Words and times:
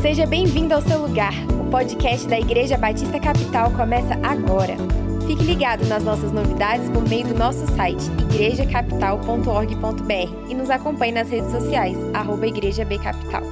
Seja 0.00 0.26
bem-vindo 0.26 0.74
ao 0.74 0.80
seu 0.80 1.02
lugar. 1.02 1.32
O 1.60 1.68
podcast 1.70 2.28
da 2.28 2.38
Igreja 2.38 2.78
Batista 2.78 3.18
Capital 3.18 3.72
começa 3.72 4.14
agora. 4.22 4.76
Fique 5.26 5.42
ligado 5.42 5.84
nas 5.86 6.04
nossas 6.04 6.30
novidades 6.30 6.88
por 6.90 7.02
meio 7.08 7.26
do 7.26 7.34
nosso 7.34 7.66
site 7.74 8.04
igrejacapital.org.br 8.30 10.48
e 10.48 10.54
nos 10.54 10.70
acompanhe 10.70 11.10
nas 11.12 11.28
redes 11.28 11.50
sociais, 11.50 11.98
arroba 12.14 12.46
Igreja 12.46 12.84
B 12.84 12.96
Capital. 12.96 13.42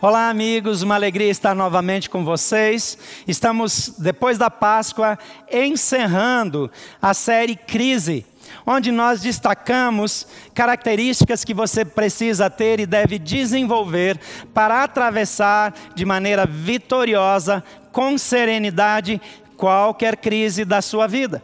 Olá, 0.00 0.30
amigos, 0.30 0.82
uma 0.82 0.94
alegria 0.94 1.30
estar 1.30 1.54
novamente 1.54 2.08
com 2.08 2.24
vocês. 2.24 2.96
Estamos, 3.26 3.92
depois 3.98 4.38
da 4.38 4.48
Páscoa, 4.48 5.18
encerrando 5.52 6.70
a 7.02 7.12
série 7.12 7.54
Crise 7.54 8.24
onde 8.66 8.90
nós 8.90 9.20
destacamos 9.20 10.26
características 10.54 11.44
que 11.44 11.54
você 11.54 11.84
precisa 11.84 12.48
ter 12.50 12.80
e 12.80 12.86
deve 12.86 13.18
desenvolver 13.18 14.18
para 14.52 14.82
atravessar 14.82 15.74
de 15.94 16.04
maneira 16.04 16.46
vitoriosa, 16.46 17.62
com 17.92 18.16
serenidade, 18.16 19.20
qualquer 19.56 20.16
crise 20.16 20.64
da 20.64 20.80
sua 20.80 21.06
vida. 21.06 21.42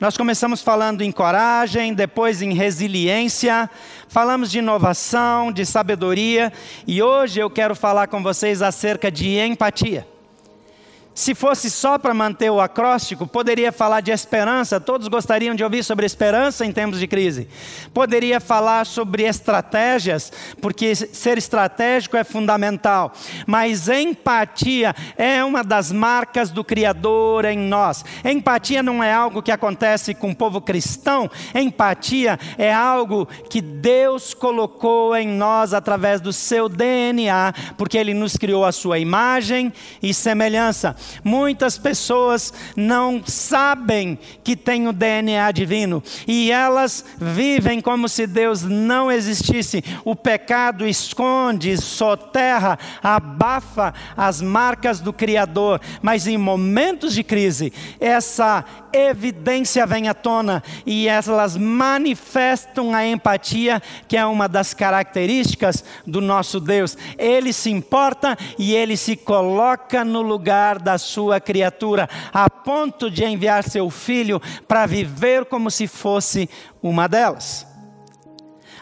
Nós 0.00 0.16
começamos 0.16 0.60
falando 0.60 1.02
em 1.02 1.12
coragem, 1.12 1.94
depois 1.94 2.42
em 2.42 2.54
resiliência, 2.54 3.70
falamos 4.08 4.50
de 4.50 4.58
inovação, 4.58 5.52
de 5.52 5.64
sabedoria, 5.64 6.52
e 6.86 7.02
hoje 7.02 7.40
eu 7.40 7.48
quero 7.48 7.74
falar 7.74 8.08
com 8.08 8.22
vocês 8.22 8.62
acerca 8.62 9.10
de 9.10 9.38
empatia. 9.38 10.06
Se 11.14 11.34
fosse 11.34 11.70
só 11.70 11.98
para 11.98 12.14
manter 12.14 12.50
o 12.50 12.60
acróstico, 12.60 13.26
poderia 13.26 13.70
falar 13.70 14.00
de 14.00 14.10
esperança, 14.10 14.80
todos 14.80 15.08
gostariam 15.08 15.54
de 15.54 15.62
ouvir 15.62 15.84
sobre 15.84 16.06
esperança 16.06 16.64
em 16.64 16.72
tempos 16.72 16.98
de 16.98 17.06
crise. 17.06 17.48
Poderia 17.92 18.40
falar 18.40 18.86
sobre 18.86 19.24
estratégias, 19.24 20.32
porque 20.60 20.94
ser 20.94 21.36
estratégico 21.36 22.16
é 22.16 22.24
fundamental. 22.24 23.12
Mas 23.46 23.88
empatia 23.88 24.94
é 25.18 25.44
uma 25.44 25.62
das 25.62 25.92
marcas 25.92 26.50
do 26.50 26.64
Criador 26.64 27.44
em 27.44 27.58
nós. 27.58 28.02
Empatia 28.24 28.82
não 28.82 29.02
é 29.02 29.12
algo 29.12 29.42
que 29.42 29.52
acontece 29.52 30.14
com 30.14 30.30
o 30.30 30.36
povo 30.36 30.62
cristão, 30.62 31.30
empatia 31.54 32.38
é 32.56 32.72
algo 32.72 33.26
que 33.50 33.60
Deus 33.60 34.32
colocou 34.32 35.14
em 35.14 35.28
nós 35.28 35.74
através 35.74 36.22
do 36.22 36.32
seu 36.32 36.70
DNA, 36.70 37.52
porque 37.76 37.98
Ele 37.98 38.14
nos 38.14 38.38
criou 38.38 38.64
a 38.64 38.72
sua 38.72 38.98
imagem 38.98 39.70
e 40.02 40.14
semelhança. 40.14 40.96
Muitas 41.24 41.78
pessoas 41.78 42.52
não 42.76 43.22
sabem 43.24 44.18
que 44.42 44.56
têm 44.56 44.88
o 44.88 44.92
DNA 44.92 45.50
divino 45.52 46.02
e 46.26 46.50
elas 46.50 47.04
vivem 47.18 47.80
como 47.80 48.08
se 48.08 48.26
Deus 48.26 48.62
não 48.62 49.10
existisse. 49.10 49.84
O 50.04 50.14
pecado 50.14 50.86
esconde, 50.86 51.76
soterra, 51.76 52.78
abafa 53.02 53.94
as 54.16 54.40
marcas 54.40 55.00
do 55.00 55.12
Criador, 55.12 55.80
mas 56.00 56.26
em 56.26 56.36
momentos 56.36 57.14
de 57.14 57.22
crise, 57.22 57.72
essa 58.00 58.64
evidência 58.92 59.86
vem 59.86 60.08
à 60.08 60.14
tona 60.14 60.62
e 60.84 61.08
elas 61.08 61.56
manifestam 61.56 62.94
a 62.94 63.06
empatia, 63.06 63.82
que 64.06 64.16
é 64.16 64.26
uma 64.26 64.48
das 64.48 64.74
características 64.74 65.84
do 66.06 66.20
nosso 66.20 66.60
Deus. 66.60 66.96
Ele 67.18 67.52
se 67.52 67.70
importa 67.70 68.36
e 68.58 68.74
ele 68.74 68.96
se 68.96 69.16
coloca 69.16 70.04
no 70.04 70.20
lugar 70.20 70.78
da 70.78 70.91
sua 70.98 71.40
criatura, 71.40 72.08
a 72.32 72.48
ponto 72.48 73.10
de 73.10 73.24
enviar 73.24 73.62
seu 73.64 73.88
filho 73.90 74.40
para 74.66 74.86
viver 74.86 75.44
como 75.46 75.70
se 75.70 75.86
fosse 75.86 76.48
uma 76.82 77.08
delas. 77.08 77.66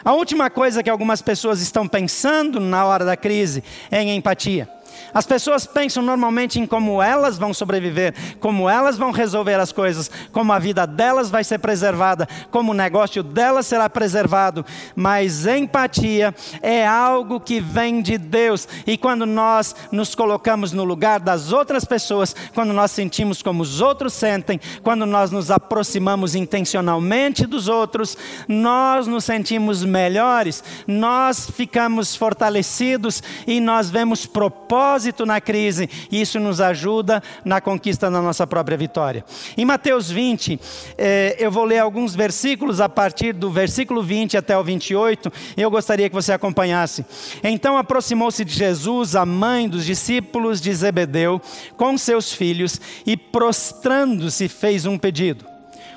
A 0.03 0.13
última 0.13 0.49
coisa 0.49 0.81
que 0.81 0.89
algumas 0.89 1.21
pessoas 1.21 1.61
estão 1.61 1.87
pensando 1.87 2.59
na 2.59 2.85
hora 2.85 3.05
da 3.05 3.15
crise 3.15 3.63
é 3.89 4.01
em 4.01 4.15
empatia. 4.15 4.67
As 5.13 5.25
pessoas 5.25 5.65
pensam 5.65 6.01
normalmente 6.01 6.59
em 6.59 6.65
como 6.65 7.01
elas 7.01 7.37
vão 7.37 7.53
sobreviver, 7.53 8.13
como 8.39 8.69
elas 8.69 8.97
vão 8.97 9.11
resolver 9.11 9.59
as 9.59 9.71
coisas, 9.71 10.09
como 10.31 10.53
a 10.53 10.59
vida 10.59 10.85
delas 10.85 11.29
vai 11.29 11.43
ser 11.43 11.59
preservada, 11.59 12.27
como 12.49 12.71
o 12.71 12.75
negócio 12.75 13.21
delas 13.23 13.65
será 13.65 13.89
preservado. 13.89 14.65
Mas 14.95 15.45
empatia 15.45 16.33
é 16.61 16.85
algo 16.87 17.39
que 17.39 17.59
vem 17.59 18.01
de 18.01 18.17
Deus. 18.17 18.67
E 18.87 18.97
quando 18.97 19.25
nós 19.25 19.75
nos 19.91 20.15
colocamos 20.15 20.71
no 20.71 20.83
lugar 20.83 21.19
das 21.19 21.51
outras 21.51 21.83
pessoas, 21.83 22.35
quando 22.53 22.73
nós 22.73 22.91
sentimos 22.91 23.41
como 23.41 23.63
os 23.63 23.81
outros 23.81 24.13
sentem, 24.13 24.59
quando 24.83 25.05
nós 25.05 25.31
nos 25.31 25.51
aproximamos 25.51 26.35
intencionalmente 26.35 27.45
dos 27.45 27.67
outros, 27.67 28.17
nós 28.47 29.07
nos 29.07 29.25
sentimos 29.25 29.83
melhores, 29.83 30.63
nós 30.87 31.49
ficamos 31.49 32.15
fortalecidos 32.15 33.21
e 33.45 33.59
nós 33.59 33.89
vemos 33.89 34.25
propósito 34.25 34.90
propósito 34.91 35.25
na 35.25 35.39
crise, 35.39 35.89
e 36.11 36.19
isso 36.19 36.37
nos 36.37 36.59
ajuda 36.59 37.23
na 37.45 37.61
conquista 37.61 38.11
da 38.11 38.21
nossa 38.21 38.45
própria 38.45 38.75
vitória. 38.75 39.23
Em 39.55 39.63
Mateus 39.63 40.11
20, 40.11 40.59
eh, 40.97 41.37
eu 41.39 41.49
vou 41.49 41.63
ler 41.63 41.79
alguns 41.79 42.13
versículos 42.13 42.81
a 42.81 42.89
partir 42.89 43.31
do 43.31 43.49
versículo 43.49 44.03
20 44.03 44.35
até 44.35 44.57
o 44.57 44.63
28, 44.63 45.31
e 45.55 45.61
eu 45.61 45.71
gostaria 45.71 46.09
que 46.09 46.15
você 46.15 46.33
acompanhasse. 46.33 47.05
Então 47.41 47.77
aproximou-se 47.77 48.43
de 48.43 48.53
Jesus 48.53 49.15
a 49.15 49.25
mãe 49.25 49.69
dos 49.69 49.85
discípulos 49.85 50.59
de 50.59 50.73
Zebedeu 50.73 51.39
com 51.77 51.97
seus 51.97 52.33
filhos, 52.33 52.81
e 53.05 53.15
prostrando-se 53.15 54.49
fez 54.49 54.85
um 54.85 54.97
pedido. 54.97 55.45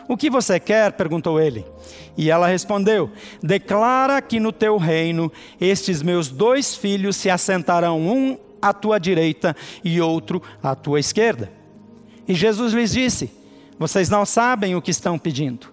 O 0.07 0.17
que 0.17 0.31
você 0.31 0.61
quer? 0.61 0.93
perguntou 0.93 1.41
ele. 1.41 1.65
E 2.17 2.31
ela 2.31 2.47
respondeu: 2.47 3.11
Declara 3.43 4.21
que 4.23 4.39
no 4.39 4.53
teu 4.53 4.77
reino 4.77 5.33
estes 5.61 6.03
meus 6.03 6.29
dois 6.29 6.77
filhos 6.77 7.17
se 7.17 7.29
assentarão 7.29 8.01
um 8.01 8.39
à 8.69 8.73
tua 8.73 8.99
direita 8.99 9.55
e 9.85 10.01
outro 10.01 10.43
à 10.63 10.75
tua 10.75 10.99
esquerda. 10.99 11.53
E 12.27 12.35
Jesus 12.35 12.73
lhes 12.73 12.93
disse: 12.93 13.31
Vocês 13.79 14.09
não 14.09 14.25
sabem 14.25 14.75
o 14.75 14.83
que 14.83 14.91
estão 14.91 15.19
pedindo. 15.19 15.73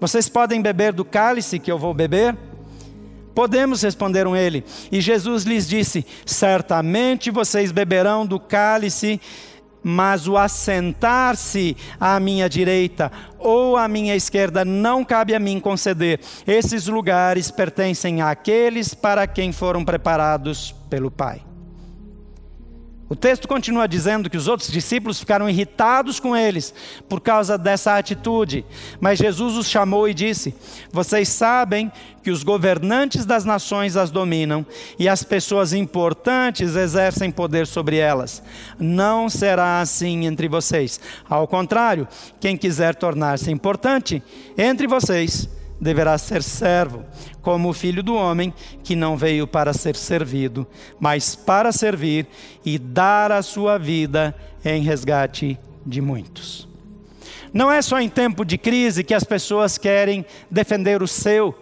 Vocês 0.00 0.28
podem 0.28 0.60
beber 0.60 0.92
do 0.92 1.04
cálice 1.04 1.58
que 1.58 1.70
eu 1.70 1.78
vou 1.78 1.94
beber? 1.94 2.36
Podemos, 3.34 3.82
responderam 3.82 4.34
ele. 4.34 4.64
E 4.90 5.00
Jesus 5.00 5.44
lhes 5.44 5.68
disse: 5.68 6.04
Certamente 6.24 7.30
vocês 7.30 7.70
beberão 7.70 8.26
do 8.26 8.40
cálice, 8.40 9.20
mas 9.82 10.26
o 10.26 10.36
assentar-se 10.36 11.76
à 12.00 12.18
minha 12.18 12.48
direita 12.48 13.12
ou 13.38 13.76
à 13.76 13.86
minha 13.86 14.16
esquerda 14.16 14.64
não 14.64 15.04
cabe 15.04 15.34
a 15.34 15.38
mim 15.38 15.60
conceder. 15.60 16.18
Esses 16.46 16.88
lugares 16.88 17.50
pertencem 17.50 18.20
àqueles 18.20 18.94
para 18.94 19.26
quem 19.26 19.52
foram 19.52 19.84
preparados 19.84 20.74
pelo 20.90 21.10
Pai. 21.10 21.42
O 23.08 23.14
texto 23.14 23.46
continua 23.46 23.86
dizendo 23.86 24.28
que 24.28 24.36
os 24.36 24.48
outros 24.48 24.68
discípulos 24.68 25.20
ficaram 25.20 25.48
irritados 25.48 26.18
com 26.18 26.36
eles 26.36 26.74
por 27.08 27.20
causa 27.20 27.56
dessa 27.56 27.96
atitude, 27.96 28.64
mas 28.98 29.20
Jesus 29.20 29.56
os 29.56 29.68
chamou 29.68 30.08
e 30.08 30.14
disse: 30.14 30.52
Vocês 30.90 31.28
sabem 31.28 31.90
que 32.20 32.32
os 32.32 32.42
governantes 32.42 33.24
das 33.24 33.44
nações 33.44 33.96
as 33.96 34.10
dominam 34.10 34.66
e 34.98 35.08
as 35.08 35.22
pessoas 35.22 35.72
importantes 35.72 36.74
exercem 36.74 37.30
poder 37.30 37.68
sobre 37.68 37.98
elas. 37.98 38.42
Não 38.76 39.28
será 39.28 39.80
assim 39.80 40.26
entre 40.26 40.48
vocês. 40.48 40.98
Ao 41.30 41.46
contrário, 41.46 42.08
quem 42.40 42.56
quiser 42.56 42.96
tornar-se 42.96 43.52
importante 43.52 44.20
entre 44.58 44.88
vocês, 44.88 45.48
deverá 45.80 46.16
ser 46.18 46.42
servo, 46.42 47.04
como 47.42 47.68
o 47.68 47.72
filho 47.72 48.02
do 48.02 48.14
homem, 48.14 48.52
que 48.82 48.96
não 48.96 49.16
veio 49.16 49.46
para 49.46 49.72
ser 49.72 49.96
servido, 49.96 50.66
mas 50.98 51.34
para 51.34 51.72
servir 51.72 52.26
e 52.64 52.78
dar 52.78 53.30
a 53.30 53.42
sua 53.42 53.78
vida 53.78 54.34
em 54.64 54.82
resgate 54.82 55.58
de 55.84 56.00
muitos. 56.00 56.66
Não 57.52 57.70
é 57.70 57.80
só 57.80 58.00
em 58.00 58.08
tempo 58.08 58.44
de 58.44 58.58
crise 58.58 59.04
que 59.04 59.14
as 59.14 59.24
pessoas 59.24 59.78
querem 59.78 60.24
defender 60.50 61.02
o 61.02 61.08
seu. 61.08 61.54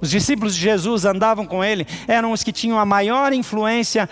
Os 0.00 0.10
discípulos 0.10 0.54
de 0.54 0.62
Jesus 0.62 1.04
andavam 1.04 1.44
com 1.44 1.62
ele, 1.62 1.86
eram 2.08 2.32
os 2.32 2.42
que 2.42 2.52
tinham 2.52 2.78
a 2.78 2.86
maior 2.86 3.32
influência 3.34 4.08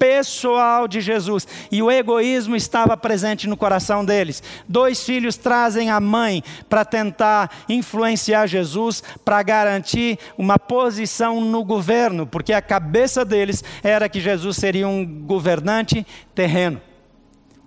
pessoal 0.00 0.88
de 0.88 0.98
Jesus. 1.02 1.46
E 1.70 1.82
o 1.82 1.90
egoísmo 1.90 2.56
estava 2.56 2.96
presente 2.96 3.46
no 3.46 3.56
coração 3.56 4.02
deles. 4.02 4.42
Dois 4.66 5.04
filhos 5.04 5.36
trazem 5.36 5.90
a 5.90 6.00
mãe 6.00 6.42
para 6.70 6.86
tentar 6.86 7.50
influenciar 7.68 8.46
Jesus, 8.46 9.02
para 9.22 9.42
garantir 9.42 10.18
uma 10.38 10.58
posição 10.58 11.42
no 11.42 11.62
governo, 11.62 12.26
porque 12.26 12.54
a 12.54 12.62
cabeça 12.62 13.26
deles 13.26 13.62
era 13.82 14.08
que 14.08 14.20
Jesus 14.20 14.56
seria 14.56 14.88
um 14.88 15.04
governante 15.04 16.06
terreno. 16.34 16.80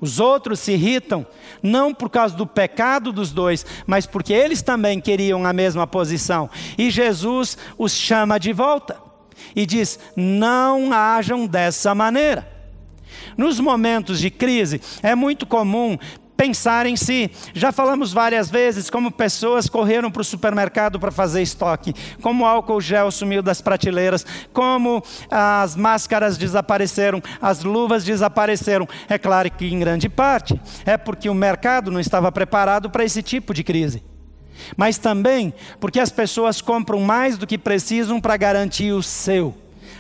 Os 0.02 0.20
outros 0.20 0.60
se 0.60 0.74
irritam, 0.74 1.26
não 1.62 1.94
por 1.94 2.10
causa 2.10 2.36
do 2.36 2.48
pecado 2.48 3.14
dos 3.14 3.32
dois, 3.32 3.66
mas 3.86 4.06
porque 4.08 4.34
eles 4.34 4.62
também 4.62 5.00
queriam 5.00 5.46
a 5.46 5.54
mesma 5.54 5.86
posição. 5.86 6.50
E 6.78 6.90
Jesus 6.90 7.58
os 7.78 7.94
chama 7.94 8.40
de 8.40 8.52
volta 8.52 9.13
e 9.56 9.66
diz: 9.66 10.00
não 10.16 10.92
hajam 10.94 11.46
dessa 11.46 11.94
maneira. 11.94 12.52
Nos 13.38 13.60
momentos 13.60 14.20
de 14.20 14.30
crise, 14.30 14.82
é 15.02 15.16
muito 15.16 15.46
comum 15.46 15.98
pensar 16.36 16.86
em 16.86 16.96
si. 16.96 17.32
Já 17.54 17.72
falamos 17.72 18.12
várias 18.12 18.50
vezes 18.50 18.90
como 18.90 19.12
pessoas 19.12 19.70
correram 19.70 20.12
para 20.12 20.22
o 20.22 20.26
supermercado 20.26 21.00
para 21.00 21.12
fazer 21.12 21.42
estoque, 21.42 21.94
como 22.22 22.44
o 22.44 22.48
álcool 22.48 22.82
gel 22.82 23.12
sumiu 23.12 23.42
das 23.42 23.62
prateleiras, 23.62 24.26
como 24.52 25.04
as 25.30 25.76
máscaras 25.76 26.38
desapareceram, 26.38 27.22
as 27.42 27.64
luvas 27.64 28.04
desapareceram. 28.04 28.88
É 29.08 29.18
claro 29.18 29.50
que 29.52 29.68
em 29.68 29.80
grande 29.80 30.10
parte 30.10 30.60
é 30.86 30.98
porque 30.98 31.30
o 31.30 31.34
mercado 31.34 31.92
não 31.92 32.00
estava 32.00 32.32
preparado 32.32 32.90
para 32.90 33.04
esse 33.06 33.22
tipo 33.22 33.54
de 33.54 33.64
crise 33.64 34.04
mas 34.76 34.98
também 34.98 35.54
porque 35.80 36.00
as 36.00 36.10
pessoas 36.10 36.62
compram 36.62 37.00
mais 37.00 37.38
do 37.38 37.48
que 37.48 37.58
precisam 37.58 38.20
para 38.20 38.38
garantir 38.38 38.92
o 38.92 39.04
seu, 39.04 39.56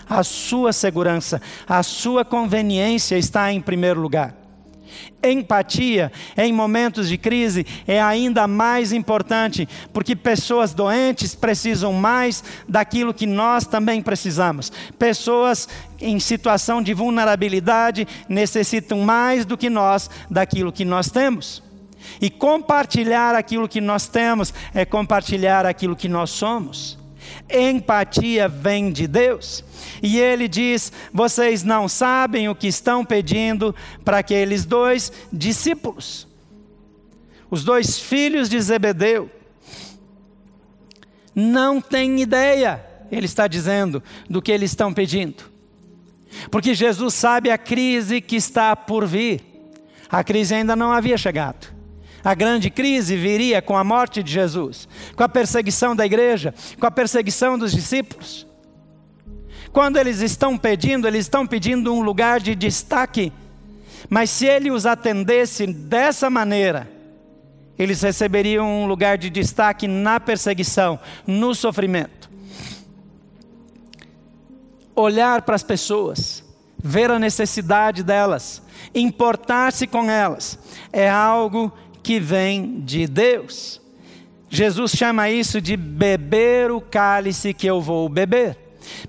a 0.09 0.23
sua 0.23 0.73
segurança, 0.73 1.41
a 1.67 1.81
sua 1.83 2.25
conveniência 2.25 3.17
está 3.17 3.51
em 3.51 3.61
primeiro 3.61 4.01
lugar. 4.01 4.44
Empatia 5.23 6.11
em 6.38 6.51
momentos 6.51 7.07
de 7.07 7.17
crise 7.17 7.65
é 7.88 8.01
ainda 8.01 8.47
mais 8.47 8.91
importante, 8.91 9.67
porque 9.91 10.15
pessoas 10.15 10.73
doentes 10.73 11.33
precisam 11.33 11.94
mais 11.94 12.44
daquilo 12.67 13.13
que 13.13 13.25
nós 13.25 13.65
também 13.65 14.01
precisamos. 14.01 14.71
Pessoas 15.00 15.67
em 16.01 16.19
situação 16.19 16.81
de 16.81 16.94
vulnerabilidade 16.94 18.07
necessitam 18.27 19.00
mais 19.00 19.45
do 19.45 19.57
que 19.57 19.69
nós 19.69 20.09
daquilo 20.29 20.73
que 20.73 20.83
nós 20.83 21.09
temos. 21.09 21.63
E 22.21 22.29
compartilhar 22.29 23.35
aquilo 23.35 23.67
que 23.67 23.81
nós 23.81 24.07
temos 24.07 24.53
é 24.73 24.85
compartilhar 24.85 25.65
aquilo 25.65 25.95
que 25.95 26.07
nós 26.09 26.29
somos. 26.29 26.97
Empatia 27.50 28.47
vem 28.47 28.91
de 28.91 29.07
Deus. 29.07 29.63
E 30.01 30.19
ele 30.19 30.47
diz: 30.47 30.91
Vocês 31.13 31.63
não 31.63 31.88
sabem 31.88 32.50
o 32.50 32.55
que 32.55 32.67
estão 32.67 33.03
pedindo 33.05 33.75
para 34.03 34.19
aqueles 34.19 34.65
dois 34.65 35.11
discípulos, 35.31 36.27
os 37.50 37.63
dois 37.63 38.00
filhos 38.00 38.50
de 38.50 38.59
Zebedeu. 38.59 39.29
Não 41.35 41.81
têm 41.81 42.21
ideia, 42.21 42.85
ele 43.11 43.25
está 43.25 43.47
dizendo, 43.47 44.03
do 44.29 44.41
que 44.41 44.51
eles 44.51 44.71
estão 44.71 44.94
pedindo. 44.94 45.51
Porque 46.51 46.73
Jesus 46.73 47.13
sabe 47.13 47.50
a 47.50 47.57
crise 47.57 48.21
que 48.21 48.35
está 48.35 48.75
por 48.75 49.05
vir. 49.05 49.41
A 50.09 50.23
crise 50.23 50.53
ainda 50.53 50.75
não 50.75 50.91
havia 50.91 51.17
chegado. 51.17 51.73
A 52.24 52.34
grande 52.34 52.70
crise 52.70 53.18
viria 53.18 53.62
com 53.62 53.75
a 53.75 53.84
morte 53.84 54.24
de 54.24 54.31
Jesus, 54.31 54.88
com 55.16 55.24
a 55.24 55.30
perseguição 55.30 55.96
da 55.96 56.06
igreja, 56.06 56.54
com 56.80 56.86
a 56.86 56.92
perseguição 56.92 57.58
dos 57.58 57.74
discípulos. 57.74 58.48
Quando 59.74 59.98
eles 59.98 60.22
estão 60.22 60.58
pedindo, 60.58 61.08
eles 61.08 61.25
estão 61.25 61.46
pedindo 61.46 61.94
um 61.94 62.02
lugar 62.02 62.40
de 62.40 62.56
destaque. 62.56 63.34
Mas 64.10 64.30
se 64.30 64.46
ele 64.46 64.72
os 64.72 64.86
atendesse 64.86 65.66
dessa 65.68 66.30
maneira, 66.30 66.90
eles 67.78 68.02
receberiam 68.02 68.68
um 68.68 68.86
lugar 68.86 69.18
de 69.18 69.30
destaque 69.30 69.88
na 69.88 70.20
perseguição, 70.20 71.00
no 71.25 71.56
sofrimento. 71.56 72.30
Olhar 74.96 75.42
para 75.42 75.56
as 75.56 75.64
pessoas, 75.64 76.44
ver 76.78 77.10
a 77.10 77.18
necessidade 77.18 78.04
delas, 78.04 78.62
importar-se 78.94 79.88
com 79.88 80.10
elas, 80.10 80.60
é 80.92 81.10
algo 81.10 81.74
que 82.03 82.19
vem 82.19 82.81
de 82.81 83.07
Deus. 83.07 83.81
Jesus 84.50 84.91
chama 84.91 85.31
isso 85.31 85.59
de 85.59 85.75
beber 85.75 86.69
o 86.69 86.79
cálice 86.79 87.55
que 87.55 87.65
eu 87.65 87.81
vou 87.81 88.07
beber. 88.07 88.55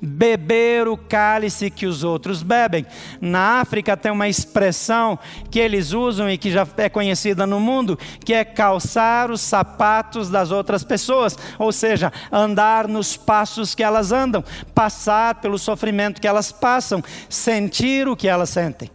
Beber 0.01 0.89
o 0.89 0.97
cálice 0.97 1.69
que 1.69 1.85
os 1.85 2.03
outros 2.03 2.43
bebem. 2.43 2.87
Na 3.21 3.61
África 3.61 3.95
tem 3.95 4.11
uma 4.11 4.27
expressão 4.27 5.19
que 5.51 5.59
eles 5.59 5.93
usam 5.93 6.31
e 6.31 6.39
que 6.39 6.51
já 6.51 6.67
é 6.79 6.89
conhecida 6.89 7.47
no 7.47 7.61
mundo, 7.61 7.99
que 8.25 8.33
é 8.33 8.43
calçar 8.43 9.31
os 9.31 9.43
sapatos 9.43 10.31
das 10.31 10.51
outras 10.51 10.83
pessoas, 10.83 11.37
ou 11.59 11.73
seja, 11.73 12.11
andar 12.33 12.89
nos 12.89 13.15
passos 13.17 13.75
que 13.75 13.83
elas 13.83 14.13
andam, 14.13 14.43
passar 14.75 15.43
pelo 15.43 15.59
sofrimento 15.59 16.23
que 16.23 16.29
elas 16.29 16.53
passam, 16.53 17.03
sentir 17.29 18.09
o 18.09 18.17
que 18.17 18.29
elas 18.29 18.49
sentem. 18.49 18.91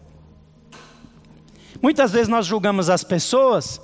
Muitas 1.82 2.12
vezes 2.12 2.28
nós 2.28 2.46
julgamos 2.46 2.90
as 2.90 3.04
pessoas 3.04 3.80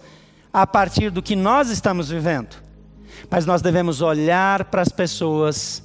a 0.56 0.66
partir 0.66 1.10
do 1.10 1.22
que 1.22 1.36
nós 1.36 1.69
estamos 1.69 2.07
vivendo. 2.07 2.56
Mas 3.30 3.46
nós 3.46 3.62
devemos 3.62 4.00
olhar 4.02 4.63
para 4.63 4.81
as 4.81 4.88
pessoas 4.88 5.84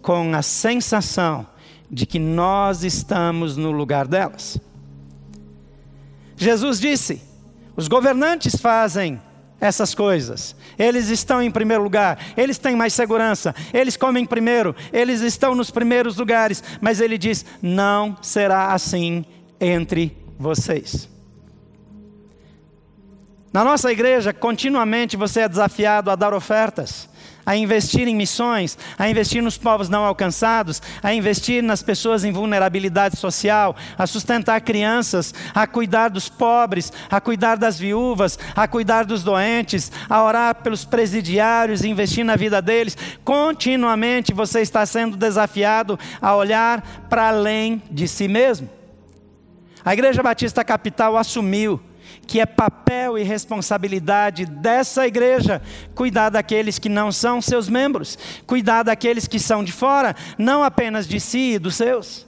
com 0.00 0.32
a 0.32 0.40
sensação 0.40 1.44
de 1.90 2.06
que 2.06 2.20
nós 2.20 2.84
estamos 2.84 3.56
no 3.56 3.72
lugar 3.72 4.06
delas. 4.06 4.56
Jesus 6.36 6.78
disse: 6.78 7.20
os 7.74 7.88
governantes 7.88 8.54
fazem 8.54 9.20
essas 9.60 9.96
coisas. 9.96 10.54
Eles 10.78 11.08
estão 11.08 11.42
em 11.42 11.50
primeiro 11.50 11.82
lugar, 11.82 12.20
eles 12.36 12.56
têm 12.56 12.76
mais 12.76 12.94
segurança, 12.94 13.52
eles 13.74 13.96
comem 13.96 14.24
primeiro, 14.24 14.76
eles 14.92 15.22
estão 15.22 15.56
nos 15.56 15.72
primeiros 15.72 16.18
lugares. 16.18 16.62
Mas 16.80 17.00
ele 17.00 17.18
diz: 17.18 17.44
não 17.60 18.16
será 18.22 18.72
assim 18.72 19.24
entre 19.60 20.16
vocês. 20.38 21.11
Na 23.52 23.62
nossa 23.62 23.92
igreja, 23.92 24.32
continuamente 24.32 25.14
você 25.14 25.40
é 25.40 25.48
desafiado 25.48 26.10
a 26.10 26.16
dar 26.16 26.32
ofertas, 26.32 27.06
a 27.44 27.54
investir 27.54 28.08
em 28.08 28.16
missões, 28.16 28.78
a 28.98 29.10
investir 29.10 29.42
nos 29.42 29.58
povos 29.58 29.90
não 29.90 30.06
alcançados, 30.06 30.80
a 31.02 31.12
investir 31.12 31.62
nas 31.62 31.82
pessoas 31.82 32.24
em 32.24 32.32
vulnerabilidade 32.32 33.18
social, 33.18 33.76
a 33.98 34.06
sustentar 34.06 34.58
crianças, 34.62 35.34
a 35.54 35.66
cuidar 35.66 36.08
dos 36.08 36.30
pobres, 36.30 36.90
a 37.10 37.20
cuidar 37.20 37.56
das 37.56 37.78
viúvas, 37.78 38.38
a 38.56 38.66
cuidar 38.66 39.04
dos 39.04 39.22
doentes, 39.22 39.92
a 40.08 40.24
orar 40.24 40.54
pelos 40.54 40.86
presidiários, 40.86 41.84
investir 41.84 42.24
na 42.24 42.36
vida 42.36 42.62
deles. 42.62 42.96
Continuamente 43.22 44.32
você 44.32 44.62
está 44.62 44.86
sendo 44.86 45.14
desafiado 45.14 45.98
a 46.22 46.34
olhar 46.34 47.06
para 47.10 47.28
além 47.28 47.82
de 47.90 48.08
si 48.08 48.28
mesmo. 48.28 48.70
A 49.84 49.92
Igreja 49.92 50.22
Batista 50.22 50.64
Capital 50.64 51.18
assumiu 51.18 51.78
que 52.32 52.40
é 52.40 52.46
papel 52.46 53.18
e 53.18 53.22
responsabilidade 53.22 54.46
dessa 54.46 55.06
igreja 55.06 55.60
cuidar 55.94 56.30
daqueles 56.30 56.78
que 56.78 56.88
não 56.88 57.12
são 57.12 57.42
seus 57.42 57.68
membros, 57.68 58.16
cuidar 58.46 58.84
daqueles 58.84 59.28
que 59.28 59.38
são 59.38 59.62
de 59.62 59.70
fora, 59.70 60.16
não 60.38 60.64
apenas 60.64 61.06
de 61.06 61.20
si 61.20 61.52
e 61.52 61.58
dos 61.58 61.74
seus. 61.74 62.26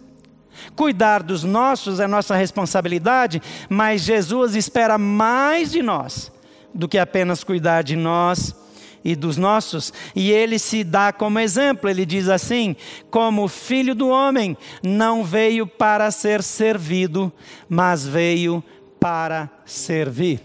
Cuidar 0.76 1.22
dos 1.22 1.42
nossos 1.42 2.00
é 2.00 2.06
nossa 2.06 2.36
responsabilidade, 2.36 3.40
mas 3.66 4.02
Jesus 4.02 4.54
espera 4.54 4.98
mais 4.98 5.72
de 5.72 5.82
nós 5.82 6.30
do 6.74 6.86
que 6.86 6.98
apenas 6.98 7.42
cuidar 7.42 7.80
de 7.80 7.96
nós 7.96 8.54
e 9.02 9.16
dos 9.16 9.38
nossos, 9.38 9.90
e 10.14 10.30
ele 10.30 10.58
se 10.58 10.84
dá 10.84 11.14
como 11.14 11.38
exemplo. 11.38 11.88
Ele 11.88 12.04
diz 12.04 12.28
assim: 12.28 12.76
como 13.10 13.48
filho 13.48 13.94
do 13.94 14.08
homem, 14.08 14.54
não 14.82 15.24
veio 15.24 15.66
para 15.66 16.10
ser 16.10 16.42
servido, 16.42 17.32
mas 17.70 18.06
veio 18.06 18.62
para 19.04 19.50
servir. 19.66 20.40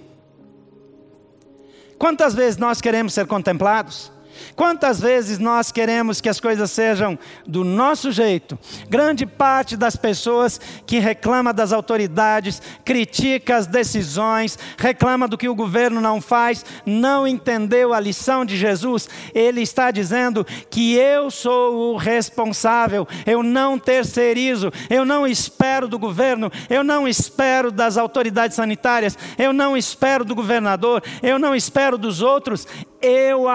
Quantas 1.98 2.36
vezes 2.36 2.58
nós 2.58 2.82
queremos 2.82 3.14
ser 3.14 3.26
contemplados? 3.26 4.12
Quantas 4.56 5.00
vezes 5.00 5.40
nós 5.40 5.72
queremos 5.72 6.20
que 6.20 6.30
as 6.30 6.40
coisas 6.40 6.72
sejam 6.72 7.18
do 7.46 7.64
nosso 7.64 8.12
jeito? 8.12 8.58
Grande 8.90 9.26
parte 9.26 9.78
das 9.78 9.96
pessoas 9.96 10.60
que 10.86 11.00
reclama 11.00 11.54
das 11.54 11.72
autoridades, 11.72 12.62
critica 12.84 13.58
as 13.58 13.68
decisões, 13.68 14.58
reclama 14.78 15.28
do 15.28 15.38
que 15.38 15.50
o 15.50 15.56
governo 15.56 16.02
não 16.02 16.20
faz, 16.20 16.66
não 16.86 17.28
entendeu 17.28 17.94
a 17.94 18.00
lição 18.00 18.44
de 18.44 18.58
Jesus. 18.58 19.08
Ele 19.34 19.62
está 19.62 19.92
dizendo 19.92 20.46
que 20.70 20.96
eu 20.96 21.32
sou 21.32 21.94
o 21.94 21.98
responsável, 21.98 23.08
eu 23.26 23.44
não 23.44 23.78
terceirizo, 23.78 24.72
eu 24.90 25.06
não 25.06 25.26
espero 25.26 25.88
do 25.88 26.00
governo, 26.00 26.52
eu 26.70 26.84
não 26.84 27.08
espero 27.08 27.72
das 27.72 27.98
autoridades 27.98 28.56
sanitárias, 28.56 29.18
eu 29.38 29.54
não 29.54 29.78
espero 29.78 30.26
do 30.26 30.36
governador, 30.36 31.04
eu 31.22 31.40
não 31.40 31.56
espero 31.56 31.98
dos 31.98 32.22
outros, 32.22 32.68
eu 33.02 33.48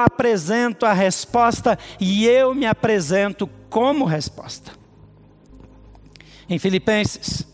apresento 0.64 0.86
a 0.86 0.92
resposta 0.92 1.78
e 2.00 2.26
eu 2.26 2.54
me 2.54 2.66
apresento 2.66 3.48
como 3.68 4.04
resposta. 4.04 4.72
Em 6.48 6.58
Filipenses, 6.58 7.46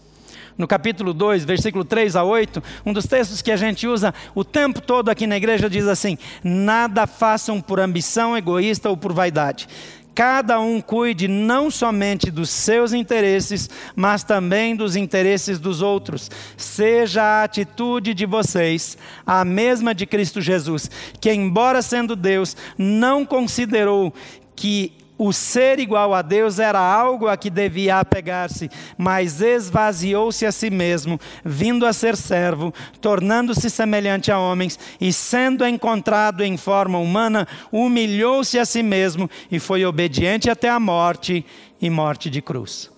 no 0.56 0.68
capítulo 0.68 1.12
2, 1.12 1.44
versículo 1.44 1.84
3 1.84 2.16
a 2.16 2.22
8, 2.22 2.62
um 2.84 2.92
dos 2.92 3.06
textos 3.06 3.40
que 3.42 3.50
a 3.50 3.56
gente 3.56 3.86
usa 3.86 4.14
o 4.34 4.44
tempo 4.44 4.80
todo 4.80 5.08
aqui 5.08 5.26
na 5.26 5.36
igreja 5.36 5.70
diz 5.70 5.86
assim: 5.86 6.18
Nada 6.44 7.06
façam 7.06 7.60
por 7.60 7.80
ambição 7.80 8.36
egoísta 8.36 8.88
ou 8.90 8.96
por 8.96 9.12
vaidade 9.12 9.66
cada 10.14 10.60
um 10.60 10.80
cuide 10.80 11.28
não 11.28 11.70
somente 11.70 12.30
dos 12.30 12.50
seus 12.50 12.92
interesses, 12.92 13.70
mas 13.94 14.22
também 14.22 14.76
dos 14.76 14.96
interesses 14.96 15.58
dos 15.58 15.82
outros. 15.82 16.30
Seja 16.56 17.22
a 17.22 17.44
atitude 17.44 18.14
de 18.14 18.26
vocês 18.26 18.96
a 19.26 19.44
mesma 19.44 19.94
de 19.94 20.06
Cristo 20.06 20.40
Jesus, 20.40 20.90
que, 21.20 21.32
embora 21.32 21.82
sendo 21.82 22.14
Deus, 22.14 22.56
não 22.76 23.24
considerou 23.24 24.12
que 24.54 24.99
o 25.22 25.34
ser 25.34 25.78
igual 25.78 26.14
a 26.14 26.22
Deus 26.22 26.58
era 26.58 26.78
algo 26.78 27.28
a 27.28 27.36
que 27.36 27.50
devia 27.50 28.00
apegar-se, 28.00 28.70
mas 28.96 29.42
esvaziou-se 29.42 30.46
a 30.46 30.50
si 30.50 30.70
mesmo, 30.70 31.20
vindo 31.44 31.84
a 31.84 31.92
ser 31.92 32.16
servo, 32.16 32.72
tornando-se 33.02 33.68
semelhante 33.68 34.32
a 34.32 34.38
homens, 34.38 34.78
e 34.98 35.12
sendo 35.12 35.66
encontrado 35.66 36.42
em 36.42 36.56
forma 36.56 36.96
humana, 36.96 37.46
humilhou-se 37.70 38.58
a 38.58 38.64
si 38.64 38.82
mesmo 38.82 39.28
e 39.52 39.58
foi 39.58 39.84
obediente 39.84 40.48
até 40.48 40.70
a 40.70 40.80
morte 40.80 41.44
e 41.78 41.90
morte 41.90 42.30
de 42.30 42.40
cruz. 42.40 42.90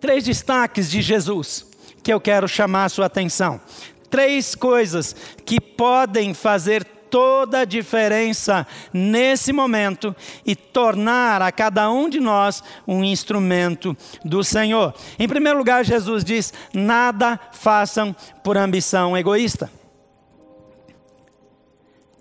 Três 0.00 0.24
destaques 0.24 0.90
de 0.90 1.02
Jesus 1.02 1.66
que 2.02 2.10
eu 2.10 2.18
quero 2.18 2.48
chamar 2.48 2.86
a 2.86 2.88
sua 2.88 3.04
atenção. 3.04 3.60
Três 4.08 4.54
coisas 4.54 5.14
que 5.44 5.60
podem 5.60 6.32
fazer 6.32 6.93
toda 7.14 7.60
a 7.60 7.64
diferença 7.64 8.66
nesse 8.92 9.52
momento 9.52 10.16
e 10.44 10.56
tornar 10.56 11.40
a 11.42 11.52
cada 11.52 11.88
um 11.88 12.08
de 12.08 12.18
nós 12.18 12.60
um 12.88 13.04
instrumento 13.04 13.96
do 14.24 14.42
Senhor. 14.42 14.92
Em 15.16 15.28
primeiro 15.28 15.56
lugar, 15.56 15.84
Jesus 15.84 16.24
diz: 16.24 16.52
nada 16.72 17.38
façam 17.52 18.12
por 18.42 18.56
ambição 18.56 19.16
egoísta. 19.16 19.70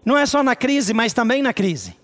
Não 0.05 0.15
é 0.15 0.27
só 0.27 0.43
na 0.43 0.55
crise, 0.55 0.93
mas 0.93 1.12
também 1.12 1.41
na 1.41 1.53
crise. 1.53 1.95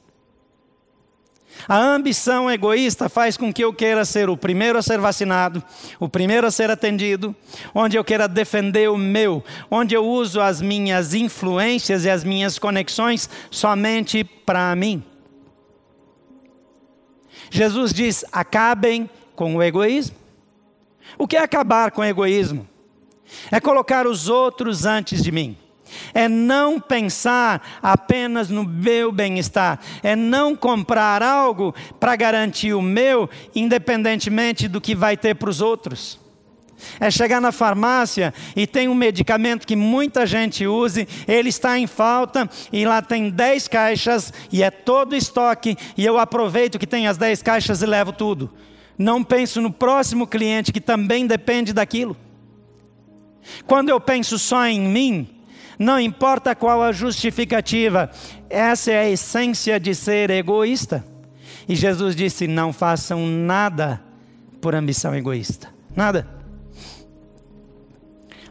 A 1.67 1.77
ambição 1.77 2.49
egoísta 2.49 3.09
faz 3.09 3.35
com 3.35 3.51
que 3.51 3.63
eu 3.63 3.73
queira 3.73 4.05
ser 4.05 4.29
o 4.29 4.37
primeiro 4.37 4.77
a 4.77 4.81
ser 4.81 4.99
vacinado, 4.99 5.63
o 5.99 6.07
primeiro 6.07 6.47
a 6.47 6.51
ser 6.51 6.69
atendido, 6.69 7.35
onde 7.73 7.97
eu 7.97 8.03
queira 8.03 8.27
defender 8.27 8.89
o 8.89 8.97
meu, 8.97 9.43
onde 9.69 9.95
eu 9.95 10.05
uso 10.05 10.39
as 10.39 10.61
minhas 10.61 11.13
influências 11.13 12.05
e 12.05 12.09
as 12.09 12.23
minhas 12.23 12.57
conexões 12.57 13.29
somente 13.51 14.23
para 14.23 14.75
mim. 14.75 15.03
Jesus 17.49 17.93
diz: 17.93 18.23
acabem 18.31 19.09
com 19.35 19.55
o 19.55 19.63
egoísmo. 19.63 20.15
O 21.17 21.27
que 21.27 21.37
é 21.37 21.41
acabar 21.41 21.91
com 21.91 22.01
o 22.01 22.05
egoísmo? 22.05 22.67
É 23.51 23.59
colocar 23.59 24.07
os 24.07 24.29
outros 24.29 24.85
antes 24.85 25.23
de 25.23 25.31
mim 25.31 25.57
é 26.13 26.27
não 26.27 26.79
pensar 26.79 27.79
apenas 27.81 28.49
no 28.49 28.63
meu 28.63 29.11
bem-estar, 29.11 29.79
é 30.03 30.15
não 30.15 30.55
comprar 30.55 31.21
algo 31.21 31.73
para 31.99 32.15
garantir 32.15 32.73
o 32.73 32.81
meu, 32.81 33.29
independentemente 33.55 34.67
do 34.67 34.81
que 34.81 34.95
vai 34.95 35.17
ter 35.17 35.35
para 35.35 35.49
os 35.49 35.61
outros. 35.61 36.19
É 36.99 37.11
chegar 37.11 37.41
na 37.41 37.51
farmácia 37.51 38.33
e 38.55 38.65
tem 38.65 38.87
um 38.87 38.95
medicamento 38.95 39.67
que 39.67 39.75
muita 39.75 40.25
gente 40.25 40.65
use, 40.65 41.07
ele 41.27 41.49
está 41.49 41.77
em 41.77 41.87
falta 41.87 42.49
e 42.71 42.85
lá 42.85 43.01
tem 43.01 43.29
10 43.29 43.67
caixas 43.67 44.31
e 44.51 44.63
é 44.63 44.71
todo 44.71 45.15
estoque 45.15 45.77
e 45.97 46.05
eu 46.05 46.17
aproveito 46.17 46.79
que 46.79 46.87
tem 46.87 47.07
as 47.07 47.17
10 47.17 47.41
caixas 47.41 47.81
e 47.81 47.85
levo 47.85 48.13
tudo. 48.13 48.49
Não 48.97 49.23
penso 49.23 49.61
no 49.61 49.71
próximo 49.71 50.27
cliente 50.27 50.71
que 50.71 50.81
também 50.81 51.25
depende 51.25 51.73
daquilo. 51.73 52.15
Quando 53.65 53.89
eu 53.89 53.99
penso 53.99 54.37
só 54.37 54.65
em 54.65 54.79
mim, 54.79 55.38
não 55.79 55.97
importa 55.97 56.53
qual 56.53 56.83
a 56.83 56.91
justificativa, 56.91 58.11
essa 58.49 58.91
é 58.91 58.99
a 58.99 59.09
essência 59.09 59.79
de 59.79 59.95
ser 59.95 60.29
egoísta. 60.29 61.05
E 61.69 61.75
Jesus 61.75 62.17
disse: 62.17 62.47
não 62.47 62.73
façam 62.73 63.25
nada 63.25 64.01
por 64.59 64.75
ambição 64.75 65.15
egoísta. 65.15 65.69
Nada. 65.95 66.27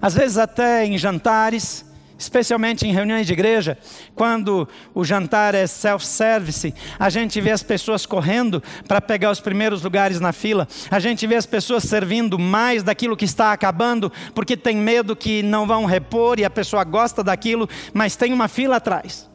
Às 0.00 0.14
vezes, 0.14 0.38
até 0.38 0.86
em 0.86 0.96
jantares, 0.96 1.84
especialmente 2.18 2.84
em 2.86 2.92
reuniões 2.92 3.26
de 3.26 3.32
igreja, 3.32 3.78
quando 4.14 4.68
o 4.92 5.04
jantar 5.04 5.54
é 5.54 5.66
self-service, 5.66 6.74
a 6.98 7.08
gente 7.08 7.40
vê 7.40 7.52
as 7.52 7.62
pessoas 7.62 8.04
correndo 8.04 8.62
para 8.88 9.00
pegar 9.00 9.30
os 9.30 9.40
primeiros 9.40 9.82
lugares 9.82 10.18
na 10.18 10.32
fila, 10.32 10.66
a 10.90 10.98
gente 10.98 11.26
vê 11.26 11.36
as 11.36 11.46
pessoas 11.46 11.84
servindo 11.84 12.38
mais 12.38 12.82
daquilo 12.82 13.16
que 13.16 13.24
está 13.24 13.52
acabando, 13.52 14.12
porque 14.34 14.56
tem 14.56 14.76
medo 14.76 15.14
que 15.14 15.42
não 15.42 15.66
vão 15.66 15.84
repor 15.84 16.40
e 16.40 16.44
a 16.44 16.50
pessoa 16.50 16.82
gosta 16.82 17.22
daquilo, 17.22 17.68
mas 17.94 18.16
tem 18.16 18.32
uma 18.32 18.48
fila 18.48 18.76
atrás. 18.76 19.30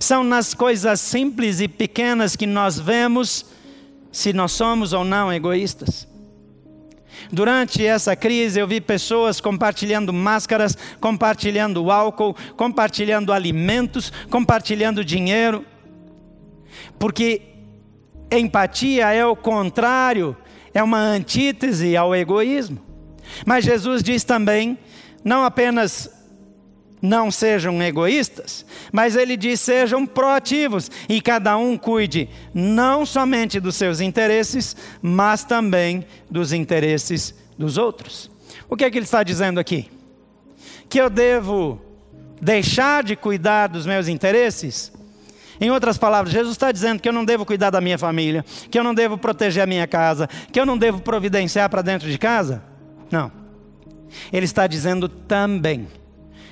São 0.00 0.24
nas 0.24 0.54
coisas 0.54 1.00
simples 1.00 1.60
e 1.60 1.68
pequenas 1.68 2.34
que 2.34 2.46
nós 2.46 2.80
vemos 2.80 3.44
se 4.10 4.32
nós 4.32 4.52
somos 4.52 4.94
ou 4.94 5.04
não 5.04 5.30
egoístas. 5.30 6.08
Durante 7.30 7.84
essa 7.84 8.14
crise, 8.14 8.60
eu 8.60 8.66
vi 8.66 8.80
pessoas 8.80 9.40
compartilhando 9.40 10.12
máscaras, 10.12 10.76
compartilhando 11.00 11.90
álcool, 11.90 12.36
compartilhando 12.56 13.32
alimentos, 13.32 14.12
compartilhando 14.30 15.04
dinheiro. 15.04 15.64
Porque 16.98 17.42
empatia 18.30 19.12
é 19.12 19.24
o 19.24 19.36
contrário, 19.36 20.36
é 20.72 20.82
uma 20.82 20.98
antítese 20.98 21.96
ao 21.96 22.14
egoísmo. 22.14 22.80
Mas 23.44 23.64
Jesus 23.64 24.02
diz 24.02 24.24
também: 24.24 24.78
não 25.24 25.44
apenas 25.44 26.10
não 27.00 27.30
sejam 27.30 27.82
egoístas, 27.82 28.64
mas 28.92 29.16
ele 29.16 29.36
diz: 29.36 29.60
sejam 29.60 30.06
proativos 30.06 30.90
e 31.08 31.20
cada 31.20 31.56
um 31.56 31.76
cuide 31.76 32.28
não 32.54 33.04
somente 33.04 33.60
dos 33.60 33.76
seus 33.76 34.00
interesses, 34.00 34.76
mas 35.02 35.44
também 35.44 36.04
dos 36.30 36.52
interesses 36.52 37.34
dos 37.58 37.78
outros. 37.78 38.30
O 38.68 38.76
que 38.76 38.84
é 38.84 38.90
que 38.90 38.98
ele 38.98 39.04
está 39.04 39.22
dizendo 39.22 39.60
aqui? 39.60 39.90
Que 40.88 41.00
eu 41.00 41.10
devo 41.10 41.80
deixar 42.40 43.04
de 43.04 43.14
cuidar 43.14 43.68
dos 43.68 43.86
meus 43.86 44.08
interesses? 44.08 44.92
Em 45.60 45.70
outras 45.70 45.96
palavras, 45.96 46.32
Jesus 46.32 46.52
está 46.52 46.70
dizendo 46.70 47.00
que 47.00 47.08
eu 47.08 47.12
não 47.12 47.24
devo 47.24 47.46
cuidar 47.46 47.70
da 47.70 47.80
minha 47.80 47.96
família, 47.96 48.44
que 48.70 48.78
eu 48.78 48.84
não 48.84 48.94
devo 48.94 49.16
proteger 49.16 49.62
a 49.62 49.66
minha 49.66 49.86
casa, 49.86 50.28
que 50.52 50.60
eu 50.60 50.66
não 50.66 50.76
devo 50.76 51.00
providenciar 51.00 51.70
para 51.70 51.80
dentro 51.80 52.10
de 52.10 52.18
casa? 52.18 52.62
Não. 53.10 53.32
Ele 54.32 54.44
está 54.44 54.66
dizendo 54.66 55.08
também 55.08 55.88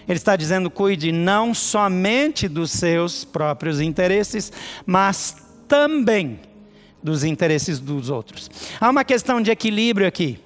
ele 0.08 0.18
está 0.18 0.36
dizendo: 0.36 0.70
cuide 0.70 1.12
não 1.12 1.54
somente 1.54 2.48
dos 2.48 2.70
seus 2.70 3.24
próprios 3.24 3.80
interesses, 3.80 4.52
mas 4.86 5.36
também 5.66 6.40
dos 7.02 7.24
interesses 7.24 7.78
dos 7.78 8.10
outros. 8.10 8.50
Há 8.80 8.88
uma 8.88 9.04
questão 9.04 9.40
de 9.40 9.50
equilíbrio 9.50 10.06
aqui. 10.06 10.38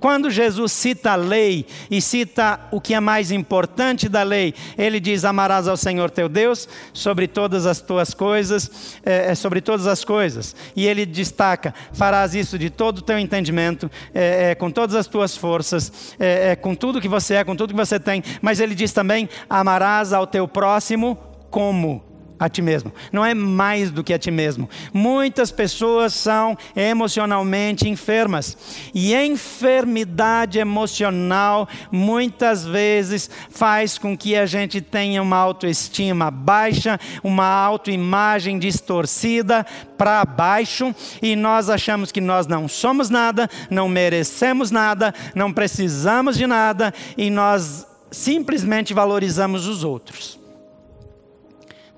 Quando 0.00 0.30
Jesus 0.30 0.72
cita 0.72 1.12
a 1.12 1.16
lei 1.16 1.66
e 1.90 2.00
cita 2.00 2.60
o 2.70 2.80
que 2.80 2.94
é 2.94 3.00
mais 3.00 3.30
importante 3.30 4.08
da 4.08 4.22
lei, 4.22 4.54
ele 4.76 5.00
diz: 5.00 5.24
Amarás 5.24 5.68
ao 5.68 5.76
Senhor 5.76 6.10
teu 6.10 6.28
Deus 6.28 6.68
sobre 6.92 7.26
todas 7.26 7.66
as 7.66 7.80
tuas 7.80 8.14
coisas, 8.14 8.98
é, 9.04 9.34
sobre 9.34 9.60
todas 9.60 9.86
as 9.86 10.04
coisas. 10.04 10.54
E 10.74 10.86
ele 10.86 11.06
destaca: 11.06 11.74
farás 11.92 12.34
isso 12.34 12.58
de 12.58 12.70
todo 12.70 12.98
o 12.98 13.02
teu 13.02 13.18
entendimento, 13.18 13.90
é, 14.14 14.50
é, 14.50 14.54
com 14.54 14.70
todas 14.70 14.94
as 14.94 15.06
tuas 15.06 15.36
forças, 15.36 16.16
com 16.60 16.74
tudo 16.74 17.00
que 17.00 17.08
você 17.08 17.34
é, 17.34 17.44
com 17.44 17.56
tudo 17.56 17.70
que 17.70 17.80
você 17.80 17.98
tem. 17.98 18.22
Mas 18.40 18.60
ele 18.60 18.74
diz 18.74 18.92
também: 18.92 19.28
amarás 19.48 20.12
ao 20.12 20.26
teu 20.26 20.46
próximo 20.46 21.18
como 21.50 22.13
a 22.38 22.48
ti 22.48 22.60
mesmo. 22.60 22.92
Não 23.12 23.24
é 23.24 23.34
mais 23.34 23.90
do 23.90 24.02
que 24.02 24.12
a 24.12 24.18
ti 24.18 24.30
mesmo. 24.30 24.68
Muitas 24.92 25.50
pessoas 25.50 26.12
são 26.14 26.56
emocionalmente 26.74 27.88
enfermas. 27.88 28.56
E 28.94 29.14
a 29.14 29.24
enfermidade 29.24 30.58
emocional 30.58 31.68
muitas 31.90 32.64
vezes 32.64 33.30
faz 33.50 33.98
com 33.98 34.16
que 34.16 34.36
a 34.36 34.46
gente 34.46 34.80
tenha 34.80 35.22
uma 35.22 35.36
autoestima 35.36 36.30
baixa, 36.30 36.98
uma 37.22 37.46
autoimagem 37.46 38.58
distorcida 38.58 39.64
para 39.96 40.24
baixo 40.24 40.94
e 41.22 41.36
nós 41.36 41.70
achamos 41.70 42.10
que 42.10 42.20
nós 42.20 42.46
não 42.46 42.68
somos 42.68 43.10
nada, 43.10 43.48
não 43.70 43.88
merecemos 43.88 44.70
nada, 44.70 45.14
não 45.34 45.52
precisamos 45.52 46.36
de 46.36 46.46
nada 46.46 46.92
e 47.16 47.30
nós 47.30 47.86
simplesmente 48.10 48.92
valorizamos 48.92 49.66
os 49.66 49.84
outros. 49.84 50.43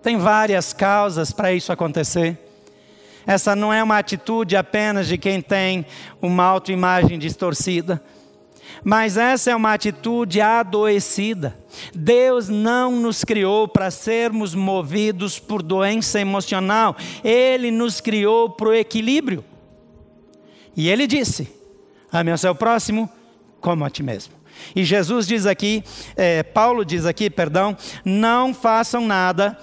Tem 0.07 0.17
várias 0.17 0.73
causas 0.73 1.33
para 1.33 1.53
isso 1.53 1.73
acontecer. 1.73 2.39
Essa 3.27 3.57
não 3.57 3.73
é 3.73 3.83
uma 3.83 3.99
atitude 3.99 4.55
apenas 4.55 5.09
de 5.09 5.19
quem 5.19 5.43
tem 5.43 5.85
uma 6.23 6.45
autoimagem 6.45 7.19
distorcida, 7.19 8.01
mas 8.85 9.17
essa 9.17 9.51
é 9.51 9.57
uma 9.57 9.73
atitude 9.73 10.41
adoecida. 10.41 11.59
Deus 11.93 12.49
não 12.49 12.93
nos 12.93 13.25
criou 13.25 13.67
para 13.67 13.91
sermos 13.91 14.55
movidos 14.55 15.41
por 15.41 15.61
doença 15.61 16.21
emocional, 16.21 16.97
Ele 17.25 17.73
nos 17.73 18.01
criou 18.01 18.51
para 18.51 18.69
o 18.69 18.75
equilíbrio. 18.75 19.45
E 20.77 20.89
Ele 20.89 21.09
disse: 21.09 21.53
ame 22.13 22.31
ao 22.31 22.39
seu 22.39 22.55
próximo 22.55 23.11
como 23.61 23.85
a 23.85 23.91
ti 23.91 24.05
mesmo. 24.05 24.35
E 24.75 24.85
Jesus 24.85 25.27
diz 25.27 25.47
aqui, 25.47 25.83
é, 26.17 26.45
Paulo 26.45 26.85
diz 26.85 27.05
aqui, 27.07 27.29
perdão, 27.29 27.77
não 28.05 28.55
façam 28.55 29.05
nada 29.05 29.59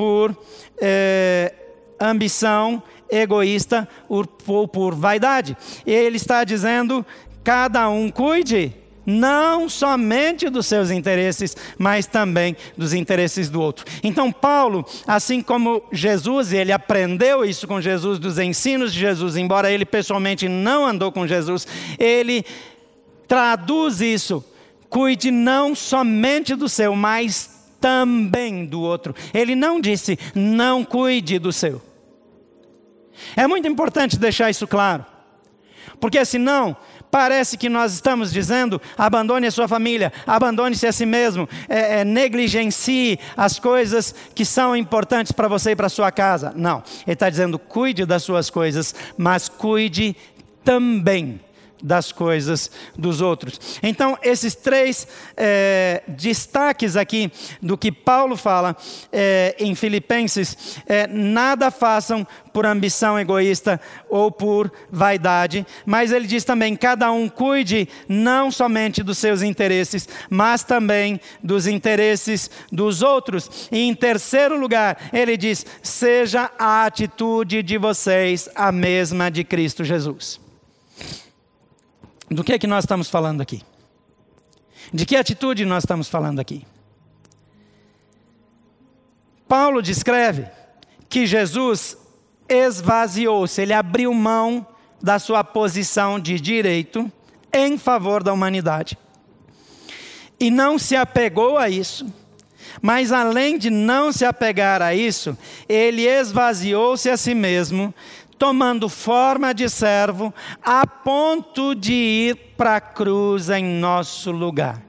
por 0.00 0.34
é, 0.80 1.52
ambição 2.00 2.82
egoísta 3.10 3.86
ou 4.08 4.66
por, 4.66 4.94
vaidade. 4.94 5.54
Ele 5.86 6.16
está 6.16 6.42
dizendo: 6.42 7.04
cada 7.44 7.86
um 7.90 8.08
cuide 8.08 8.72
não 9.04 9.68
somente 9.68 10.48
dos 10.48 10.64
seus 10.64 10.90
interesses, 10.90 11.54
mas 11.76 12.06
também 12.06 12.56
dos 12.78 12.94
interesses 12.94 13.50
do 13.50 13.60
outro. 13.60 13.84
Então, 14.02 14.32
Paulo, 14.32 14.86
assim 15.06 15.42
como 15.42 15.82
Jesus, 15.92 16.50
ele 16.50 16.72
aprendeu 16.72 17.44
isso 17.44 17.68
com 17.68 17.78
Jesus, 17.78 18.18
dos 18.18 18.38
ensinos 18.38 18.94
de 18.94 19.00
Jesus, 19.00 19.36
embora 19.36 19.70
ele 19.70 19.84
pessoalmente 19.84 20.48
não 20.48 20.86
andou 20.86 21.12
com 21.12 21.26
Jesus, 21.26 21.66
ele 21.98 22.42
traduz 23.28 24.00
isso. 24.00 24.42
Cuide 24.88 25.30
não 25.30 25.74
somente 25.74 26.54
do 26.54 26.70
seu, 26.70 26.96
mas 26.96 27.59
também 27.80 28.64
do 28.64 28.80
outro. 28.80 29.14
Ele 29.32 29.54
não 29.54 29.80
disse, 29.80 30.18
não 30.34 30.84
cuide 30.84 31.38
do 31.38 31.52
seu. 31.52 31.82
É 33.36 33.46
muito 33.46 33.66
importante 33.66 34.18
deixar 34.18 34.50
isso 34.50 34.66
claro, 34.66 35.04
porque 35.98 36.24
senão 36.24 36.76
Parece 37.10 37.58
que 37.58 37.68
nós 37.68 37.94
estamos 37.94 38.32
dizendo: 38.32 38.80
abandone 38.96 39.46
a 39.46 39.50
sua 39.50 39.66
família, 39.66 40.12
abandone-se 40.26 40.86
a 40.86 40.92
si 40.92 41.04
mesmo, 41.04 41.48
é, 41.68 42.00
é, 42.00 42.04
negligencie 42.04 43.18
as 43.36 43.58
coisas 43.58 44.14
que 44.34 44.44
são 44.44 44.76
importantes 44.76 45.32
para 45.32 45.48
você 45.48 45.72
e 45.72 45.76
para 45.76 45.88
sua 45.88 46.12
casa. 46.12 46.52
Não, 46.54 46.84
ele 47.04 47.14
está 47.14 47.28
dizendo: 47.28 47.58
cuide 47.58 48.06
das 48.06 48.22
suas 48.22 48.48
coisas, 48.48 48.94
mas 49.18 49.48
cuide 49.48 50.14
também 50.62 51.40
das 51.82 52.12
coisas 52.12 52.70
dos 52.96 53.20
outros. 53.20 53.78
Então, 53.82 54.18
esses 54.22 54.54
três 54.54 55.06
é, 55.36 56.02
destaques 56.08 56.96
aqui 56.96 57.30
do 57.60 57.76
que 57.76 57.90
Paulo 57.90 58.36
fala 58.36 58.76
é, 59.12 59.54
em 59.58 59.74
Filipenses: 59.74 60.80
é, 60.86 61.06
nada 61.06 61.70
façam 61.70 62.26
por 62.52 62.66
ambição 62.66 63.18
egoísta 63.18 63.80
ou 64.08 64.30
por 64.30 64.72
vaidade, 64.90 65.66
mas 65.86 66.12
ele 66.12 66.26
diz 66.26 66.44
também: 66.44 66.76
cada 66.76 67.10
um 67.10 67.28
cuide 67.28 67.88
não 68.08 68.50
somente 68.50 69.02
dos 69.02 69.18
seus 69.18 69.42
interesses, 69.42 70.08
mas 70.28 70.62
também 70.62 71.20
dos 71.42 71.66
interesses 71.66 72.50
dos 72.70 73.02
outros. 73.02 73.68
E 73.70 73.80
em 73.80 73.94
terceiro 73.94 74.58
lugar, 74.58 75.10
ele 75.12 75.36
diz: 75.36 75.64
seja 75.82 76.50
a 76.58 76.84
atitude 76.84 77.62
de 77.62 77.78
vocês 77.78 78.48
a 78.54 78.70
mesma 78.72 79.30
de 79.30 79.44
Cristo 79.44 79.84
Jesus. 79.84 80.49
Do 82.30 82.44
que 82.44 82.52
é 82.52 82.58
que 82.58 82.66
nós 82.66 82.84
estamos 82.84 83.08
falando 83.10 83.40
aqui? 83.40 83.62
De 84.92 85.04
que 85.04 85.16
atitude 85.16 85.64
nós 85.64 85.82
estamos 85.82 86.08
falando 86.08 86.38
aqui? 86.38 86.64
Paulo 89.48 89.82
descreve 89.82 90.46
que 91.08 91.26
Jesus 91.26 91.98
esvaziou-se, 92.48 93.60
ele 93.60 93.72
abriu 93.72 94.14
mão 94.14 94.64
da 95.02 95.18
sua 95.18 95.42
posição 95.42 96.20
de 96.20 96.38
direito 96.38 97.10
em 97.52 97.76
favor 97.76 98.22
da 98.22 98.32
humanidade. 98.32 98.96
E 100.38 100.50
não 100.50 100.78
se 100.78 100.94
apegou 100.94 101.58
a 101.58 101.68
isso, 101.68 102.06
mas 102.80 103.12
além 103.12 103.58
de 103.58 103.70
não 103.70 104.12
se 104.12 104.24
apegar 104.24 104.80
a 104.80 104.94
isso, 104.94 105.36
ele 105.68 106.06
esvaziou-se 106.06 107.10
a 107.10 107.16
si 107.16 107.34
mesmo, 107.34 107.92
tomando 108.40 108.88
forma 108.88 109.52
de 109.52 109.68
servo, 109.68 110.32
a 110.62 110.86
ponto 110.86 111.74
de 111.74 111.92
ir 111.92 112.36
para 112.56 112.76
a 112.76 112.80
cruz 112.80 113.50
em 113.50 113.62
nosso 113.62 114.30
lugar. 114.30 114.82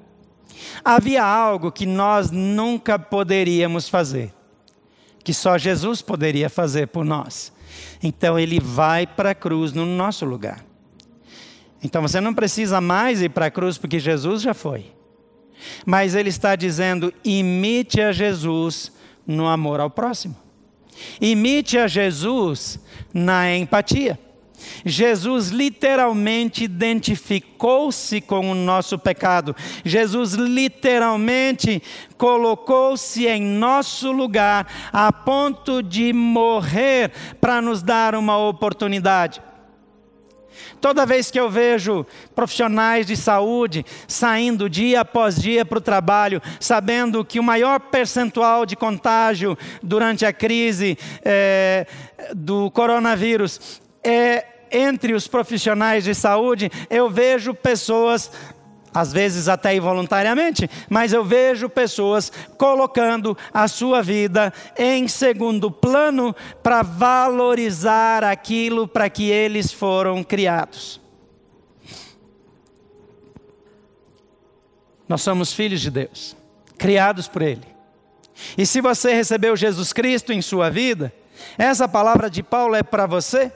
Havia 0.85 1.21
algo 1.21 1.69
que 1.69 1.85
nós 1.85 2.31
nunca 2.31 2.97
poderíamos 2.97 3.89
fazer, 3.89 4.33
que 5.21 5.33
só 5.33 5.57
Jesus 5.57 6.01
poderia 6.01 6.49
fazer 6.49 6.87
por 6.87 7.03
nós. 7.03 7.51
Então 8.01 8.39
ele 8.39 8.57
vai 8.57 9.05
para 9.05 9.31
a 9.31 9.35
cruz 9.35 9.73
no 9.73 9.85
nosso 9.85 10.23
lugar. 10.23 10.63
Então 11.83 12.01
você 12.01 12.21
não 12.21 12.33
precisa 12.33 12.79
mais 12.79 13.21
ir 13.21 13.31
para 13.31 13.47
a 13.47 13.51
cruz 13.51 13.77
porque 13.77 13.99
Jesus 13.99 14.41
já 14.41 14.53
foi. 14.53 14.93
Mas 15.85 16.15
ele 16.15 16.29
está 16.29 16.55
dizendo: 16.55 17.13
imite 17.21 17.99
a 17.99 18.13
Jesus 18.13 18.93
no 19.27 19.45
amor 19.45 19.81
ao 19.81 19.89
próximo. 19.89 20.40
Imite 21.19 21.77
a 21.77 21.87
Jesus 21.87 22.79
na 23.13 23.55
empatia. 23.55 24.19
Jesus 24.85 25.49
literalmente 25.49 26.63
identificou-se 26.63 28.21
com 28.21 28.51
o 28.51 28.55
nosso 28.55 28.97
pecado. 28.97 29.55
Jesus 29.83 30.33
literalmente 30.33 31.81
colocou-se 32.17 33.27
em 33.27 33.41
nosso 33.41 34.11
lugar 34.11 34.67
a 34.91 35.11
ponto 35.11 35.81
de 35.81 36.13
morrer 36.13 37.11
para 37.39 37.61
nos 37.61 37.81
dar 37.81 38.15
uma 38.15 38.37
oportunidade. 38.37 39.41
Toda 40.79 41.05
vez 41.05 41.29
que 41.29 41.39
eu 41.39 41.49
vejo 41.49 42.05
profissionais 42.35 43.05
de 43.05 43.15
saúde 43.15 43.85
saindo 44.07 44.69
dia 44.69 45.01
após 45.01 45.35
dia 45.35 45.65
para 45.65 45.77
o 45.77 45.81
trabalho, 45.81 46.41
sabendo 46.59 47.25
que 47.25 47.39
o 47.39 47.43
maior 47.43 47.79
percentual 47.79 48.65
de 48.65 48.75
contágio 48.75 49.57
durante 49.81 50.25
a 50.25 50.33
crise 50.33 50.97
é, 51.23 51.85
do 52.35 52.69
coronavírus 52.71 53.81
é 54.03 54.45
entre 54.71 55.13
os 55.13 55.27
profissionais 55.27 56.05
de 56.05 56.15
saúde, 56.15 56.71
eu 56.89 57.09
vejo 57.09 57.53
pessoas 57.53 58.31
às 58.93 59.13
vezes 59.13 59.47
até 59.47 59.75
involuntariamente, 59.75 60.69
mas 60.89 61.13
eu 61.13 61.23
vejo 61.23 61.69
pessoas 61.69 62.31
colocando 62.57 63.37
a 63.53 63.67
sua 63.67 64.01
vida 64.01 64.53
em 64.77 65.07
segundo 65.07 65.71
plano 65.71 66.35
para 66.61 66.81
valorizar 66.81 68.23
aquilo 68.23 68.87
para 68.87 69.09
que 69.09 69.29
eles 69.29 69.71
foram 69.71 70.23
criados. 70.23 70.99
Nós 75.07 75.21
somos 75.21 75.51
filhos 75.51 75.81
de 75.81 75.91
Deus, 75.91 76.37
criados 76.77 77.27
por 77.27 77.41
Ele. 77.41 77.67
E 78.57 78.65
se 78.65 78.79
você 78.79 79.13
recebeu 79.13 79.55
Jesus 79.55 79.91
Cristo 79.91 80.31
em 80.31 80.41
sua 80.41 80.69
vida, 80.69 81.13
essa 81.57 81.87
palavra 81.87 82.29
de 82.29 82.41
Paulo 82.41 82.75
é 82.75 82.83
para 82.83 83.05
você. 83.05 83.51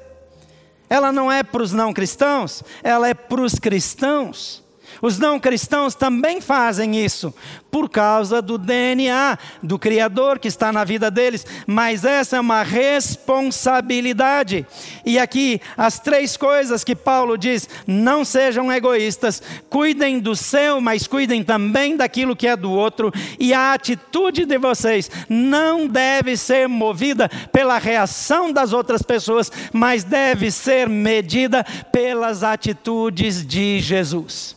Ela 0.90 1.12
não 1.12 1.32
é 1.32 1.44
para 1.44 1.64
os 1.64 1.72
não 1.72 1.94
cristãos, 1.94 2.64
ela 2.84 3.08
é 3.08 3.14
para 3.14 3.42
os 3.42 3.56
cristãos. 3.56 4.65
Os 5.02 5.18
não 5.18 5.40
cristãos 5.40 5.96
também 5.96 6.42
fazem 6.42 7.04
isso, 7.04 7.34
por 7.76 7.90
causa 7.90 8.42
do 8.42 8.58
DNA 8.58 9.38
do 9.62 9.78
Criador 9.78 10.40
que 10.40 10.48
está 10.48 10.72
na 10.72 10.86
vida 10.86 11.12
deles, 11.12 11.46
mas 11.68 12.06
essa 12.06 12.38
é 12.38 12.40
uma 12.40 12.64
responsabilidade. 12.64 14.66
E 15.06 15.20
aqui, 15.20 15.60
as 15.76 16.00
três 16.00 16.38
coisas 16.38 16.86
que 16.86 16.96
Paulo 16.96 17.38
diz: 17.38 17.68
não 17.86 18.24
sejam 18.24 18.72
egoístas, 18.72 19.44
cuidem 19.70 20.20
do 20.20 20.36
seu, 20.36 20.80
mas 20.80 21.06
cuidem 21.06 21.44
também 21.44 21.98
daquilo 21.98 22.36
que 22.36 22.48
é 22.48 22.56
do 22.56 22.72
outro, 22.72 23.12
e 23.38 23.54
a 23.54 23.74
atitude 23.74 24.46
de 24.46 24.58
vocês 24.58 25.12
não 25.28 25.86
deve 25.86 26.38
ser 26.38 26.70
movida 26.70 27.30
pela 27.52 27.78
reação 27.78 28.54
das 28.54 28.72
outras 28.72 29.02
pessoas, 29.02 29.52
mas 29.74 30.04
deve 30.04 30.50
ser 30.50 30.88
medida 30.88 31.66
pelas 31.92 32.42
atitudes 32.42 33.46
de 33.46 33.82
Jesus. 33.82 34.55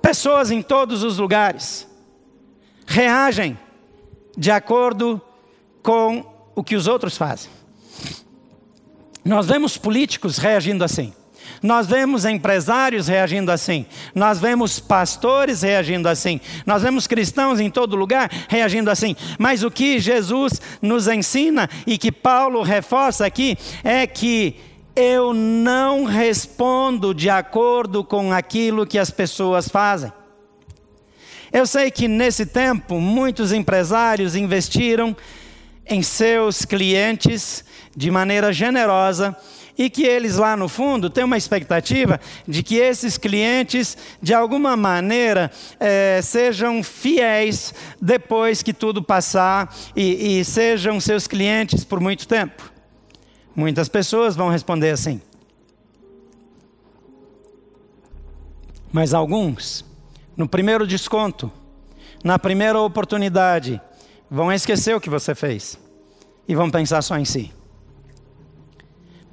Pessoas 0.00 0.50
em 0.50 0.62
todos 0.62 1.02
os 1.02 1.18
lugares 1.18 1.86
reagem 2.86 3.58
de 4.36 4.50
acordo 4.50 5.20
com 5.82 6.24
o 6.54 6.62
que 6.62 6.76
os 6.76 6.86
outros 6.86 7.16
fazem. 7.16 7.50
Nós 9.24 9.46
vemos 9.46 9.76
políticos 9.76 10.38
reagindo 10.38 10.84
assim. 10.84 11.12
Nós 11.62 11.86
vemos 11.86 12.24
empresários 12.24 13.08
reagindo 13.08 13.50
assim. 13.50 13.84
Nós 14.14 14.38
vemos 14.38 14.78
pastores 14.78 15.62
reagindo 15.62 16.08
assim. 16.08 16.40
Nós 16.64 16.82
vemos 16.82 17.06
cristãos 17.06 17.60
em 17.60 17.70
todo 17.70 17.96
lugar 17.96 18.30
reagindo 18.48 18.90
assim. 18.90 19.16
Mas 19.38 19.62
o 19.62 19.70
que 19.70 19.98
Jesus 19.98 20.60
nos 20.80 21.08
ensina 21.08 21.68
e 21.86 21.98
que 21.98 22.12
Paulo 22.12 22.62
reforça 22.62 23.26
aqui 23.26 23.56
é 23.82 24.06
que 24.06 24.56
eu 25.00 25.32
não 25.32 26.02
respondo 26.02 27.14
de 27.14 27.30
acordo 27.30 28.02
com 28.02 28.32
aquilo 28.32 28.84
que 28.84 28.98
as 28.98 29.12
pessoas 29.12 29.68
fazem. 29.68 30.12
Eu 31.52 31.68
sei 31.68 31.88
que 31.88 32.08
nesse 32.08 32.44
tempo 32.44 33.00
muitos 33.00 33.52
empresários 33.52 34.34
investiram 34.34 35.16
em 35.86 36.02
seus 36.02 36.64
clientes 36.64 37.64
de 37.96 38.10
maneira 38.10 38.52
generosa 38.52 39.36
e 39.78 39.88
que 39.88 40.02
eles 40.02 40.34
lá 40.34 40.56
no 40.56 40.68
fundo 40.68 41.08
têm 41.08 41.22
uma 41.22 41.38
expectativa 41.38 42.20
de 42.46 42.64
que 42.64 42.74
esses 42.74 43.16
clientes, 43.16 43.96
de 44.20 44.34
alguma 44.34 44.76
maneira, 44.76 45.48
é, 45.78 46.18
sejam 46.24 46.82
fiéis 46.82 47.72
depois 48.02 48.64
que 48.64 48.72
tudo 48.72 49.00
passar 49.00 49.72
e, 49.94 50.40
e 50.40 50.44
sejam 50.44 50.98
seus 50.98 51.28
clientes 51.28 51.84
por 51.84 52.00
muito 52.00 52.26
tempo. 52.26 52.77
Muitas 53.58 53.88
pessoas 53.88 54.36
vão 54.36 54.50
responder 54.50 54.90
assim. 54.90 55.20
Mas 58.92 59.12
alguns, 59.12 59.84
no 60.36 60.48
primeiro 60.48 60.86
desconto, 60.86 61.50
na 62.22 62.38
primeira 62.38 62.78
oportunidade, 62.78 63.80
vão 64.30 64.52
esquecer 64.52 64.94
o 64.94 65.00
que 65.00 65.10
você 65.10 65.34
fez 65.34 65.76
e 66.46 66.54
vão 66.54 66.70
pensar 66.70 67.02
só 67.02 67.18
em 67.18 67.24
si. 67.24 67.52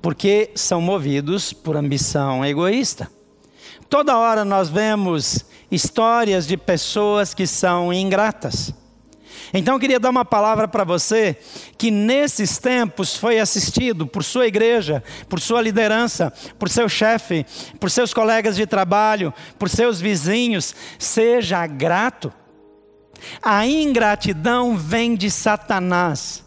Porque 0.01 0.49
são 0.55 0.81
movidos 0.81 1.53
por 1.53 1.77
ambição 1.77 2.43
egoísta. 2.43 3.07
Toda 3.87 4.17
hora 4.17 4.43
nós 4.43 4.69
vemos 4.69 5.45
histórias 5.69 6.47
de 6.47 6.57
pessoas 6.57 7.35
que 7.35 7.45
são 7.45 7.93
ingratas. 7.93 8.73
Então 9.57 9.75
eu 9.75 9.79
queria 9.79 9.99
dar 10.01 10.09
uma 10.09 10.25
palavra 10.25 10.67
para 10.67 10.83
você 10.83 11.37
que 11.77 11.89
nesses 11.89 12.57
tempos 12.57 13.15
foi 13.15 13.39
assistido 13.39 14.05
por 14.05 14.21
sua 14.21 14.47
igreja, 14.47 15.01
por 15.29 15.39
sua 15.39 15.61
liderança, 15.61 16.33
por 16.59 16.67
seu 16.67 16.89
chefe, 16.89 17.45
por 17.79 17.89
seus 17.89 18.13
colegas 18.13 18.57
de 18.57 18.65
trabalho, 18.65 19.33
por 19.57 19.69
seus 19.69 20.01
vizinhos. 20.01 20.75
Seja 20.99 21.65
grato. 21.65 22.33
A 23.41 23.65
ingratidão 23.65 24.75
vem 24.75 25.15
de 25.15 25.31
Satanás, 25.31 26.43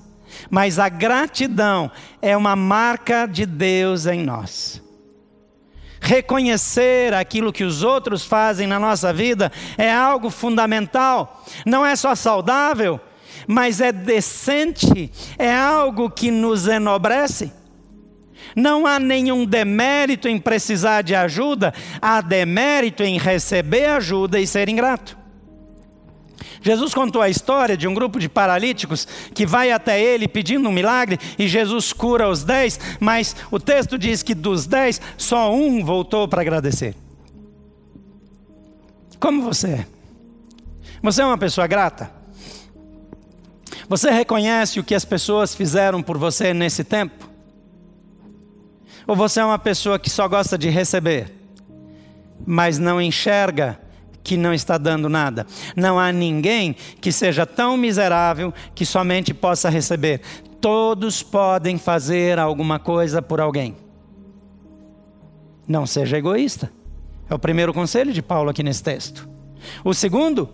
mas 0.51 0.79
a 0.79 0.90
gratidão 0.90 1.90
é 2.21 2.37
uma 2.37 2.55
marca 2.55 3.25
de 3.25 3.47
Deus 3.47 4.05
em 4.05 4.23
nós. 4.23 4.83
Reconhecer 6.01 7.13
aquilo 7.13 7.53
que 7.53 7.65
os 7.65 7.83
outros 7.83 8.25
fazem 8.25 8.67
na 8.67 8.79
nossa 8.79 9.13
vida 9.13 9.51
é 9.77 9.93
algo 9.93 10.31
fundamental. 10.31 11.45
Não 11.67 11.85
é 11.85 11.97
só 11.97 12.15
saudável, 12.15 13.01
mas 13.47 13.81
é 13.81 13.91
decente, 13.91 15.11
é 15.39 15.53
algo 15.53 16.09
que 16.09 16.31
nos 16.31 16.69
enobrece. 16.69 17.53
Não 18.55 18.87
há 18.87 18.99
nenhum 18.99 19.45
demérito 19.45 20.29
em 20.29 20.39
precisar 20.39 21.03
de 21.03 21.15
ajuda, 21.15 21.75
há 22.01 22.21
demérito 22.21 23.03
em 23.03 23.19
receber 23.19 23.87
ajuda 23.87 24.41
e 24.41 24.47
ser 24.47 24.69
ingrato. 24.69 25.17
Jesus 26.61 26.95
contou 26.95 27.23
a 27.23 27.29
história 27.29 27.77
de 27.77 27.87
um 27.87 27.95
grupo 27.95 28.19
de 28.19 28.29
paralíticos 28.29 29.07
que 29.35 29.47
vai 29.47 29.71
até 29.71 30.01
ele 30.01 30.27
pedindo 30.27 30.69
um 30.69 30.73
milagre 30.73 31.19
e 31.39 31.47
Jesus 31.47 31.93
cura 31.93 32.29
os 32.29 32.45
dez, 32.45 32.79
mas 33.01 33.37
o 33.51 33.59
texto 33.61 33.99
diz 33.99 34.23
que 34.23 34.35
dos 34.35 34.67
dez, 34.67 35.01
só 35.17 35.53
um 35.53 35.85
voltou 35.85 36.27
para 36.27 36.43
agradecer. 36.43 36.95
Como 39.21 39.43
você 39.43 39.69
é? 39.69 39.87
Você 41.03 41.23
é 41.23 41.25
uma 41.25 41.39
pessoa 41.39 41.67
grata? 41.67 42.11
Você 43.89 44.11
reconhece 44.11 44.79
o 44.79 44.85
que 44.85 44.95
as 44.95 45.05
pessoas 45.05 45.55
fizeram 45.55 46.03
por 46.03 46.19
você 46.19 46.53
nesse 46.53 46.85
tempo? 46.85 47.29
Ou 49.07 49.17
você 49.17 49.41
é 49.41 49.45
uma 49.45 49.59
pessoa 49.59 49.99
que 49.99 50.11
só 50.11 50.29
gosta 50.29 50.59
de 50.59 50.69
receber, 50.69 51.33
mas 52.47 52.79
não 52.79 53.01
enxerga 53.01 53.81
que 54.29 54.37
não 54.37 54.53
está 54.53 54.77
dando 54.77 55.09
nada. 55.09 55.47
Não 55.75 55.99
há 55.99 56.12
ninguém 56.12 56.77
que 57.01 57.11
seja 57.11 57.47
tão 57.47 57.79
miserável 57.79 58.53
que 58.75 58.85
somente 58.85 59.33
possa 59.33 59.71
receber. 59.71 60.21
Todos 60.61 61.23
podem 61.23 61.79
fazer 61.79 62.38
alguma 62.38 62.79
coisa 62.79 63.23
por 63.23 63.41
alguém. 63.41 63.75
Não 65.67 65.87
seja 65.87 66.19
egoísta. 66.19 66.71
É 67.31 67.35
o 67.35 67.38
primeiro 67.38 67.73
conselho 67.73 68.12
de 68.12 68.21
Paulo 68.21 68.51
aqui 68.51 68.62
nesse 68.62 68.83
texto. 68.83 69.27
O 69.83 69.95
segundo, 69.95 70.51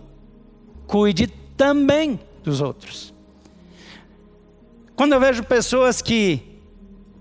cuide 0.87 1.27
também 1.57 2.21
dos 2.45 2.61
outros. 2.61 3.13
Quando 4.95 5.15
eu 5.15 5.21
vejo 5.21 5.43
pessoas 5.43 6.01
que 6.01 6.54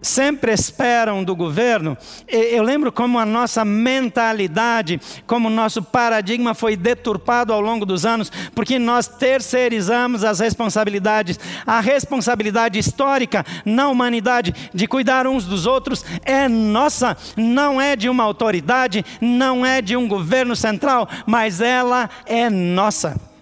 sempre 0.04 0.52
esperam 0.52 1.24
do 1.24 1.36
governo. 1.36 1.98
Eu 2.28 2.62
lembro 2.62 2.92
como 2.92 3.18
a 3.18 3.26
nossa 3.26 3.66
mentalidade, 3.66 5.02
como 5.26 5.48
o 5.48 5.52
nosso 5.52 5.82
paradigma 5.82 6.54
foi 6.54 6.76
deturpado 6.76 7.52
ao 7.52 7.62
longo 7.62 7.86
dos 7.86 8.06
anos, 8.06 8.32
porque 8.54 8.78
nós 8.78 9.08
terceirizamos 9.08 10.24
as 10.24 10.40
responsabilidades. 10.40 11.40
A 11.66 11.80
responsabilidade 11.80 12.78
histórica 12.78 13.46
na 13.66 13.88
humanidade 13.88 14.54
de 14.74 14.88
cuidar 14.88 15.26
uns 15.26 15.46
dos 15.46 15.66
outros 15.66 16.06
é 16.24 16.48
nossa, 16.48 17.18
não 17.38 17.82
é 17.82 17.96
de 17.96 18.10
uma 18.10 18.24
autoridade, 18.24 19.04
não 19.20 19.66
é 19.66 19.82
de 19.82 19.96
um 19.96 20.08
governo 20.08 20.56
central, 20.56 21.08
mas 21.26 21.62
ela 21.62 22.10
é 22.26 22.50
nossa 22.50 23.33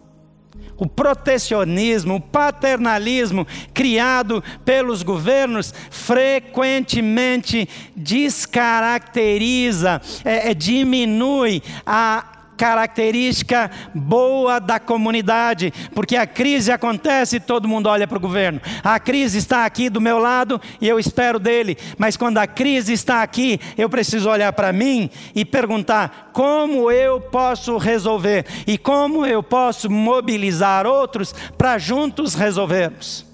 o 0.82 0.88
protecionismo, 0.88 2.16
o 2.16 2.20
paternalismo 2.20 3.46
criado 3.72 4.44
pelos 4.66 5.04
governos 5.04 5.72
frequentemente 5.92 7.70
descaracteriza, 7.96 10.02
é, 10.26 10.50
é, 10.50 10.54
diminui 10.56 11.62
a 11.86 12.31
característica 12.62 13.72
boa 13.92 14.60
da 14.60 14.80
comunidade, 14.80 15.74
porque 15.96 16.16
a 16.16 16.28
crise 16.28 16.72
acontece 16.72 17.38
e 17.38 17.40
todo 17.40 17.68
mundo 17.68 17.90
olha 17.90 18.08
para 18.08 18.20
o 18.20 18.22
governo. 18.22 18.62
A 18.84 19.00
crise 19.00 19.40
está 19.40 19.66
aqui 19.66 19.90
do 19.90 20.00
meu 20.00 20.20
lado 20.20 20.62
e 20.80 20.88
eu 20.88 21.00
espero 21.00 21.40
dele, 21.40 21.76
mas 21.98 22.16
quando 22.16 22.38
a 22.38 22.46
crise 22.46 22.94
está 22.94 23.24
aqui, 23.24 23.60
eu 23.76 23.90
preciso 23.90 24.30
olhar 24.30 24.54
para 24.54 24.72
mim 24.72 25.10
e 25.34 25.44
perguntar 25.44 26.30
como 26.34 26.92
eu 26.92 27.20
posso 27.20 27.80
resolver 27.80 28.46
e 28.68 28.78
como 28.78 29.26
eu 29.26 29.42
posso 29.42 29.90
mobilizar 29.90 30.86
outros 30.86 31.34
para 31.58 31.80
juntos 31.80 32.36
resolvermos. 32.36 33.26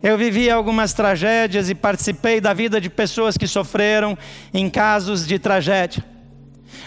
Eu 0.00 0.16
vivi 0.16 0.48
algumas 0.48 0.92
tragédias 0.92 1.68
e 1.68 1.74
participei 1.74 2.40
da 2.40 2.54
vida 2.54 2.80
de 2.80 2.88
pessoas 2.88 3.36
que 3.36 3.48
sofreram 3.48 4.16
em 4.54 4.70
casos 4.70 5.26
de 5.26 5.40
tragédia. 5.40 6.15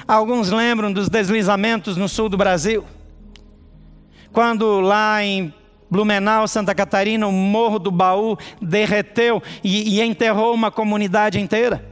Alguns 0.08 0.52
lembram 0.52 0.92
dos 0.92 1.10
deslizamentos 1.10 1.98
no 1.98 2.08
sul 2.08 2.30
do 2.30 2.38
Brasil. 2.38 2.86
Quando 4.32 4.80
lá 4.80 5.24
em 5.24 5.54
Blumenau, 5.90 6.48
Santa 6.48 6.76
Catarina, 6.76 7.28
o 7.28 7.32
Morro 7.32 7.80
do 7.80 7.90
Baú 7.90 8.38
derreteu 8.62 9.42
e, 9.64 9.98
e 9.98 10.02
enterrou 10.02 10.54
uma 10.54 10.70
comunidade 10.70 11.40
inteira. 11.40 11.89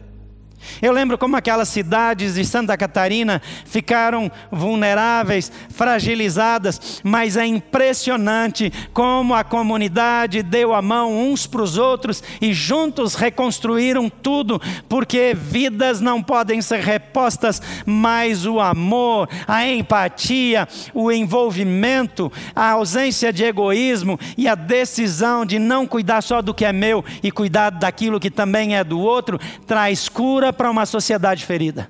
Eu 0.81 0.91
lembro 0.91 1.17
como 1.17 1.35
aquelas 1.35 1.69
cidades 1.69 2.35
de 2.35 2.45
Santa 2.45 2.77
Catarina 2.77 3.41
ficaram 3.65 4.31
vulneráveis, 4.51 5.51
fragilizadas, 5.69 7.01
mas 7.03 7.37
é 7.37 7.45
impressionante 7.45 8.71
como 8.93 9.33
a 9.33 9.43
comunidade 9.43 10.43
deu 10.43 10.73
a 10.73 10.81
mão 10.81 11.15
uns 11.15 11.45
para 11.47 11.61
os 11.61 11.77
outros 11.77 12.23
e 12.41 12.53
juntos 12.53 13.15
reconstruíram 13.15 14.09
tudo, 14.09 14.61
porque 14.87 15.33
vidas 15.35 16.01
não 16.01 16.21
podem 16.21 16.61
ser 16.61 16.79
repostas, 16.79 17.61
mas 17.85 18.45
o 18.45 18.59
amor, 18.59 19.29
a 19.47 19.65
empatia, 19.65 20.67
o 20.93 21.11
envolvimento, 21.11 22.31
a 22.55 22.71
ausência 22.71 23.31
de 23.31 23.43
egoísmo 23.43 24.19
e 24.37 24.47
a 24.47 24.55
decisão 24.55 25.45
de 25.45 25.59
não 25.59 25.85
cuidar 25.85 26.21
só 26.21 26.41
do 26.41 26.53
que 26.53 26.65
é 26.65 26.73
meu 26.73 27.03
e 27.23 27.31
cuidar 27.31 27.69
daquilo 27.71 28.19
que 28.19 28.29
também 28.29 28.75
é 28.75 28.83
do 28.83 28.99
outro, 28.99 29.39
traz 29.65 30.09
cura 30.09 30.51
para 30.57 30.69
uma 30.69 30.85
sociedade 30.85 31.45
ferida. 31.45 31.89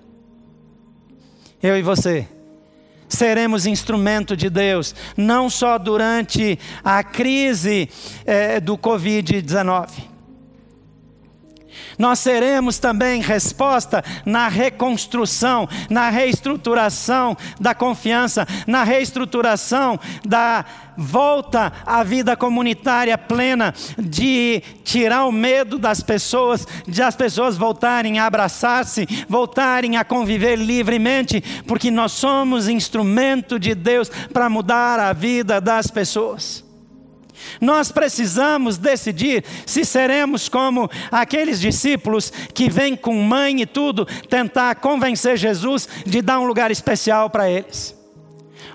Eu 1.64 1.78
e 1.78 1.82
você 1.82 2.28
seremos 3.10 3.66
instrumento 3.66 4.36
de 4.36 4.50
Deus, 4.50 4.94
não 5.16 5.50
só 5.50 5.78
durante 5.78 6.60
a 6.84 7.02
crise 7.04 7.90
é, 8.26 8.60
do 8.60 8.78
Covid-19 8.78 10.17
nós 11.98 12.20
seremos 12.20 12.78
também 12.78 13.22
resposta 13.22 14.04
na 14.26 14.48
reconstrução, 14.48 15.68
na 15.90 16.10
reestruturação 16.10 17.36
da 17.60 17.74
confiança, 17.74 18.48
na 18.68 18.84
reestruturação 18.84 20.00
da 20.26 20.64
volta 20.96 21.72
à 21.86 22.04
vida 22.04 22.36
comunitária 22.36 23.18
plena, 23.18 23.74
de 23.98 24.62
tirar 24.84 25.26
o 25.26 25.32
medo 25.32 25.78
das 25.78 26.02
pessoas, 26.02 26.68
de 26.88 27.02
as 27.02 27.16
pessoas 27.16 27.56
voltarem 27.56 28.20
a 28.20 28.26
abraçar-se, 28.26 29.08
voltarem 29.30 29.98
a 29.98 30.04
conviver 30.04 30.56
livremente, 30.56 31.42
porque 31.68 31.92
nós 31.92 32.12
somos 32.12 32.68
instrumento 32.68 33.60
de 33.60 33.76
Deus 33.76 34.10
para 34.34 34.50
mudar 34.50 35.00
a 35.00 35.14
vida 35.14 35.62
das 35.62 35.88
pessoas. 35.88 36.67
Nós 37.60 37.92
precisamos 37.92 38.78
decidir 38.78 39.44
se 39.66 39.84
seremos 39.86 40.50
como 40.50 40.90
aqueles 41.12 41.60
discípulos 41.60 42.32
que 42.54 42.70
vêm 42.70 42.96
com 42.96 43.14
mãe 43.22 43.62
e 43.62 43.66
tudo 43.66 44.06
tentar 44.30 44.76
convencer 44.76 45.38
Jesus 45.38 45.88
de 46.06 46.22
dar 46.22 46.40
um 46.40 46.46
lugar 46.46 46.72
especial 46.72 47.30
para 47.30 47.50
eles. 47.50 47.96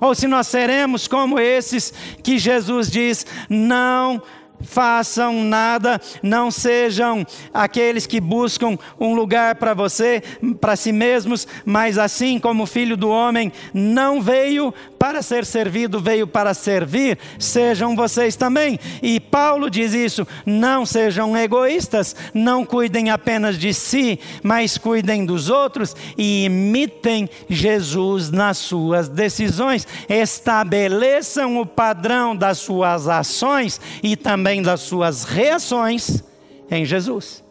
Ou 0.01 0.15
se 0.15 0.27
nós 0.27 0.49
seremos 0.49 1.07
como 1.07 1.39
esses 1.39 1.93
que 2.23 2.39
Jesus 2.39 2.91
diz: 2.91 3.25
não 3.49 4.21
façam 4.65 5.43
nada, 5.45 6.01
não 6.23 6.51
sejam 6.51 7.27
aqueles 7.53 8.07
que 8.07 8.21
buscam 8.21 8.79
um 8.99 9.15
lugar 9.15 9.57
para 9.57 9.75
você, 9.75 10.23
para 10.61 10.77
si 10.77 10.93
mesmos, 10.93 11.47
mas 11.65 11.99
assim 11.99 12.39
como 12.39 12.65
o 12.65 12.67
filho 12.67 12.97
do 12.97 13.09
homem 13.09 13.53
não 13.73 14.21
veio 14.21 14.73
para 14.99 15.21
ser 15.21 15.45
servido, 15.45 15.99
veio 15.99 16.27
para 16.27 16.55
servir, 16.55 17.19
sejam 17.39 17.97
vocês 17.97 18.37
também. 18.37 18.79
E 19.03 19.19
Paulo 19.19 19.69
diz 19.69 19.95
isso: 19.95 20.27
não 20.47 20.87
sejam 20.87 21.37
egoístas, 21.37 22.15
não 22.33 22.65
cuidem 22.65 23.11
apenas 23.11 23.59
de 23.59 23.75
si, 23.75 24.21
mas 24.43 24.79
cuidem 24.79 25.27
dos 25.27 25.51
outros 25.51 25.97
e 26.17 26.45
imitem 26.45 27.29
Jesus 27.49 28.31
nas 28.31 28.59
suas 28.59 29.09
decisões. 29.09 29.87
Estabeleçam 30.09 31.61
o 31.61 31.67
padrão 31.67 32.37
das 32.37 32.59
suas 32.59 33.09
ações 33.09 33.81
e 34.03 34.17
também 34.17 34.52
das 34.61 34.81
suas 34.81 35.23
reações 35.23 36.23
em 36.69 36.85
Jesus. 36.85 37.45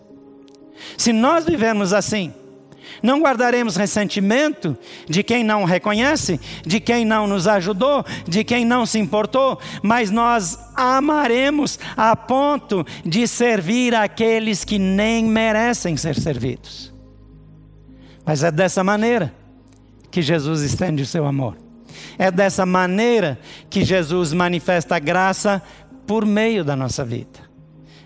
Se 0.98 1.14
nós 1.14 1.46
vivemos 1.46 1.94
assim, 1.94 2.34
Não 3.02 3.22
guardaremos 3.22 3.76
ressentimento 3.76 4.78
de 5.08 5.24
quem 5.24 5.44
não 5.44 5.64
reconhece, 5.64 6.40
de 6.66 6.80
quem 6.80 7.06
não 7.06 7.28
nos 7.28 7.48
ajudou, 7.48 8.04
de 8.28 8.44
quem 8.44 8.66
não 8.66 8.86
se 8.86 9.00
importou, 9.00 9.60
mas 9.82 10.12
nós 10.12 10.58
amaremos 10.76 11.80
a 11.96 12.16
ponto 12.16 12.86
de 13.06 13.28
servir 13.28 13.96
aqueles 13.96 14.64
que 14.64 14.78
nem 14.78 15.26
merecem 15.26 15.98
ser 15.98 16.16
servidos. 16.16 16.92
Mas 18.26 18.44
é 18.44 18.52
dessa 18.52 18.84
maneira 18.84 19.34
que 20.12 20.22
Jesus 20.22 20.62
estende 20.62 21.02
o 21.02 21.06
seu 21.06 21.26
amor. 21.26 21.58
É 22.18 22.30
dessa 22.30 22.66
maneira 22.66 23.40
que 23.70 23.84
Jesus 23.84 24.32
manifesta 24.32 24.96
a 24.96 25.00
graça 25.00 25.62
por 26.06 26.26
meio 26.26 26.64
da 26.64 26.76
nossa 26.76 27.04
vida. 27.04 27.40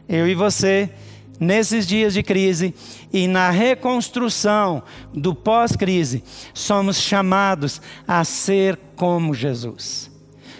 Eu 0.07 0.27
e 0.27 0.35
você 0.35 0.91
nesses 1.39 1.85
dias 1.85 2.13
de 2.13 2.23
crise 2.23 2.73
e 3.11 3.27
na 3.27 3.49
reconstrução 3.49 4.83
do 5.13 5.33
pós-crise, 5.33 6.23
somos 6.53 6.97
chamados 6.97 7.81
a 8.07 8.23
ser 8.23 8.79
como 8.95 9.33
Jesus. 9.33 10.11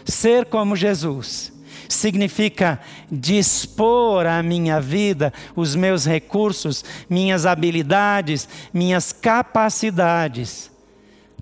Ser 0.06 0.46
como 0.46 0.76
Jesus 0.76 1.54
significa 1.88 2.80
dispor 3.12 4.26
a 4.26 4.42
minha 4.42 4.82
vida, 4.82 5.32
os 5.56 5.76
meus 5.76 6.06
recursos, 6.06 6.84
minhas 7.10 7.46
habilidades, 7.46 8.50
minhas 8.74 9.12
capacidades, 9.12 10.72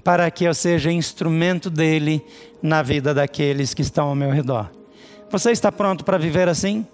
para 0.04 0.30
que 0.30 0.44
eu 0.44 0.54
seja 0.54 0.92
instrumento 0.92 1.70
dele 1.70 2.22
na 2.62 2.82
vida 2.82 3.14
daqueles 3.14 3.74
que 3.74 3.82
estão 3.82 4.10
ao 4.10 4.16
meu 4.16 4.32
redor. 4.32 4.83
Você 5.34 5.50
está 5.50 5.72
pronto 5.72 6.06
para 6.06 6.20
viver 6.20 6.48
assim? 6.48 6.86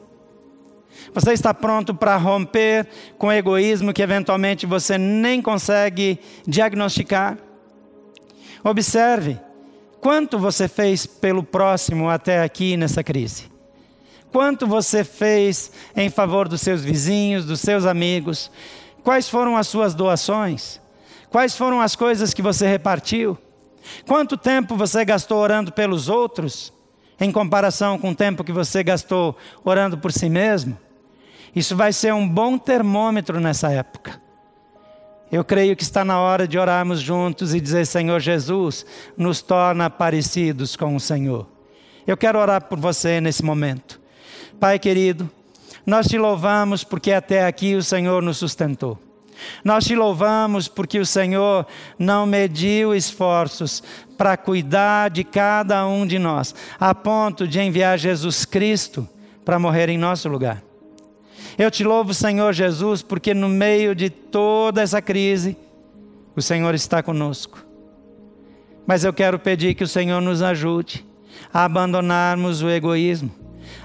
Você 1.13 1.34
está 1.34 1.54
pronto 1.54 1.93
para 1.93 2.15
romper 2.15 2.88
com 3.17 3.30
egoísmo 3.34 3.91
que 3.91 4.02
eventualmente 4.02 4.65
você 4.65 4.97
nem 4.97 5.41
consegue 5.41 6.17
diagnosticar? 6.47 7.38
Observe 8.63 9.38
quanto 9.99 10.39
você 10.39 10.69
fez 10.69 11.06
pelo 11.06 11.43
próximo 11.43 12.10
até 12.10 12.41
aqui 12.41 12.78
nessa 12.78 13.04
crise. 13.04 13.52
Quanto 14.32 14.65
você 14.65 15.04
fez 15.04 15.73
em 15.93 16.10
favor 16.10 16.47
dos 16.47 16.62
seus 16.62 16.82
vizinhos, 16.82 17.43
dos 17.43 17.60
seus 17.60 17.86
amigos? 17.86 18.49
Quais 19.04 19.28
foram 19.28 19.58
as 19.58 19.67
suas 19.67 19.93
doações? 19.93 20.80
Quais 21.30 21.58
foram 21.58 21.82
as 21.82 21.93
coisas 21.93 22.34
que 22.34 22.41
você 22.41 22.65
repartiu? 22.65 23.38
Quanto 24.08 24.38
tempo 24.38 24.78
você 24.78 25.04
gastou 25.04 25.39
orando 25.39 25.73
pelos 25.73 26.08
outros, 26.08 26.71
em 27.19 27.32
comparação 27.32 27.97
com 27.97 28.12
o 28.12 28.15
tempo 28.15 28.43
que 28.43 28.51
você 28.51 28.84
gastou 28.84 29.36
orando 29.63 29.97
por 29.97 30.12
si 30.12 30.29
mesmo? 30.29 30.77
Isso 31.55 31.75
vai 31.75 31.91
ser 31.91 32.13
um 32.13 32.27
bom 32.27 32.58
termômetro 32.58 33.39
nessa 33.39 33.71
época. 33.71 34.21
Eu 35.32 35.43
creio 35.43 35.75
que 35.75 35.84
está 35.84 36.03
na 36.03 36.19
hora 36.19 36.47
de 36.47 36.58
orarmos 36.58 36.99
juntos 36.99 37.53
e 37.53 37.62
dizer: 37.62 37.86
Senhor 37.86 38.19
Jesus, 38.19 38.86
nos 39.15 39.41
torna 39.41 39.89
parecidos 39.89 40.75
com 40.75 40.95
o 40.95 40.99
Senhor. 40.99 41.47
Eu 42.08 42.17
quero 42.17 42.39
orar 42.39 42.63
por 42.63 42.79
você 42.79 43.21
nesse 43.21 43.43
momento. 43.43 43.99
Pai 44.60 44.79
querido, 44.79 45.29
nós 45.86 46.08
te 46.08 46.17
louvamos 46.17 46.84
porque 46.84 47.12
até 47.12 47.45
aqui 47.45 47.75
o 47.75 47.84
Senhor 47.84 48.23
nos 48.23 48.38
sustentou. 48.38 48.97
Nós 49.63 49.86
te 49.86 49.95
louvamos 49.95 50.67
porque 50.67 50.99
o 50.99 51.05
Senhor 51.05 51.65
não 51.97 52.25
mediu 52.25 52.93
esforços 52.93 53.84
para 54.19 54.36
cuidar 54.36 55.10
de 55.10 55.23
cada 55.23 55.88
um 55.88 56.05
de 56.05 56.19
nós, 56.19 56.53
a 56.77 56.93
ponto 56.93 57.47
de 57.47 57.58
enviar 57.62 57.97
Jesus 57.97 58.43
Cristo 58.43 59.08
para 59.45 59.58
morrer 59.58 59.88
em 59.88 59.97
nosso 59.97 60.27
lugar. 60.27 60.62
Eu 61.58 61.71
te 61.71 61.86
louvo, 61.86 62.13
Senhor 62.13 62.51
Jesus, 62.51 63.01
porque 63.01 63.34
no 63.34 63.47
meio 63.47 63.95
de 63.95 64.10
toda 64.10 64.82
essa 64.82 65.01
crise, 65.01 65.55
o 66.36 66.41
Senhor 66.41 66.75
está 66.75 67.01
conosco. 67.01 67.65
Mas 68.86 69.05
eu 69.05 69.13
quero 69.13 69.39
pedir 69.39 69.73
que 69.73 69.86
o 69.86 69.88
Senhor 69.88 70.19
nos 70.19 70.41
ajude 70.41 71.05
a 71.53 71.63
abandonarmos 71.63 72.62
o 72.62 72.69
egoísmo 72.69 73.32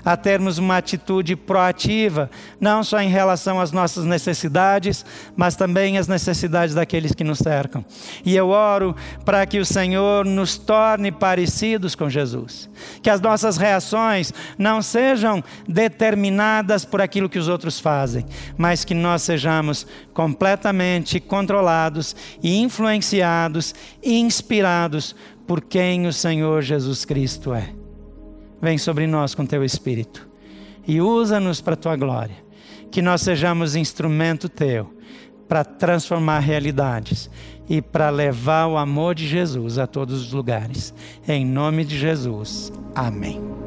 a 0.04 0.16
termos 0.16 0.58
uma 0.58 0.76
atitude 0.76 1.36
proativa, 1.36 2.30
não 2.60 2.82
só 2.82 3.00
em 3.00 3.08
relação 3.08 3.60
às 3.60 3.72
nossas 3.72 4.04
necessidades, 4.04 5.04
mas 5.36 5.56
também 5.56 5.98
às 5.98 6.08
necessidades 6.08 6.74
daqueles 6.74 7.12
que 7.12 7.24
nos 7.24 7.38
cercam. 7.38 7.84
E 8.24 8.36
eu 8.36 8.48
oro 8.48 8.94
para 9.24 9.44
que 9.46 9.58
o 9.58 9.64
Senhor 9.64 10.24
nos 10.24 10.56
torne 10.56 11.10
parecidos 11.10 11.94
com 11.94 12.08
Jesus, 12.08 12.68
que 13.02 13.10
as 13.10 13.20
nossas 13.20 13.56
reações 13.56 14.32
não 14.58 14.82
sejam 14.82 15.42
determinadas 15.68 16.84
por 16.84 17.00
aquilo 17.00 17.28
que 17.28 17.38
os 17.38 17.48
outros 17.48 17.80
fazem, 17.80 18.24
mas 18.56 18.84
que 18.84 18.94
nós 18.94 19.22
sejamos 19.22 19.86
completamente 20.12 21.20
controlados 21.20 22.14
e 22.42 22.58
influenciados 22.58 23.74
e 24.02 24.18
inspirados 24.18 25.14
por 25.46 25.60
quem 25.60 26.06
o 26.06 26.12
Senhor 26.12 26.62
Jesus 26.62 27.04
Cristo 27.04 27.52
é. 27.52 27.83
Vem 28.60 28.78
sobre 28.78 29.06
nós 29.06 29.34
com 29.34 29.44
teu 29.44 29.64
espírito 29.64 30.28
e 30.86 31.00
usa-nos 31.00 31.60
para 31.60 31.74
a 31.74 31.76
tua 31.76 31.96
glória. 31.96 32.36
Que 32.90 33.02
nós 33.02 33.22
sejamos 33.22 33.74
instrumento 33.74 34.48
teu 34.48 34.94
para 35.48 35.64
transformar 35.64 36.38
realidades 36.38 37.28
e 37.68 37.82
para 37.82 38.10
levar 38.10 38.66
o 38.66 38.76
amor 38.76 39.14
de 39.14 39.26
Jesus 39.26 39.78
a 39.78 39.86
todos 39.86 40.20
os 40.20 40.32
lugares. 40.32 40.94
Em 41.26 41.44
nome 41.44 41.84
de 41.84 41.98
Jesus. 41.98 42.72
Amém. 42.94 43.63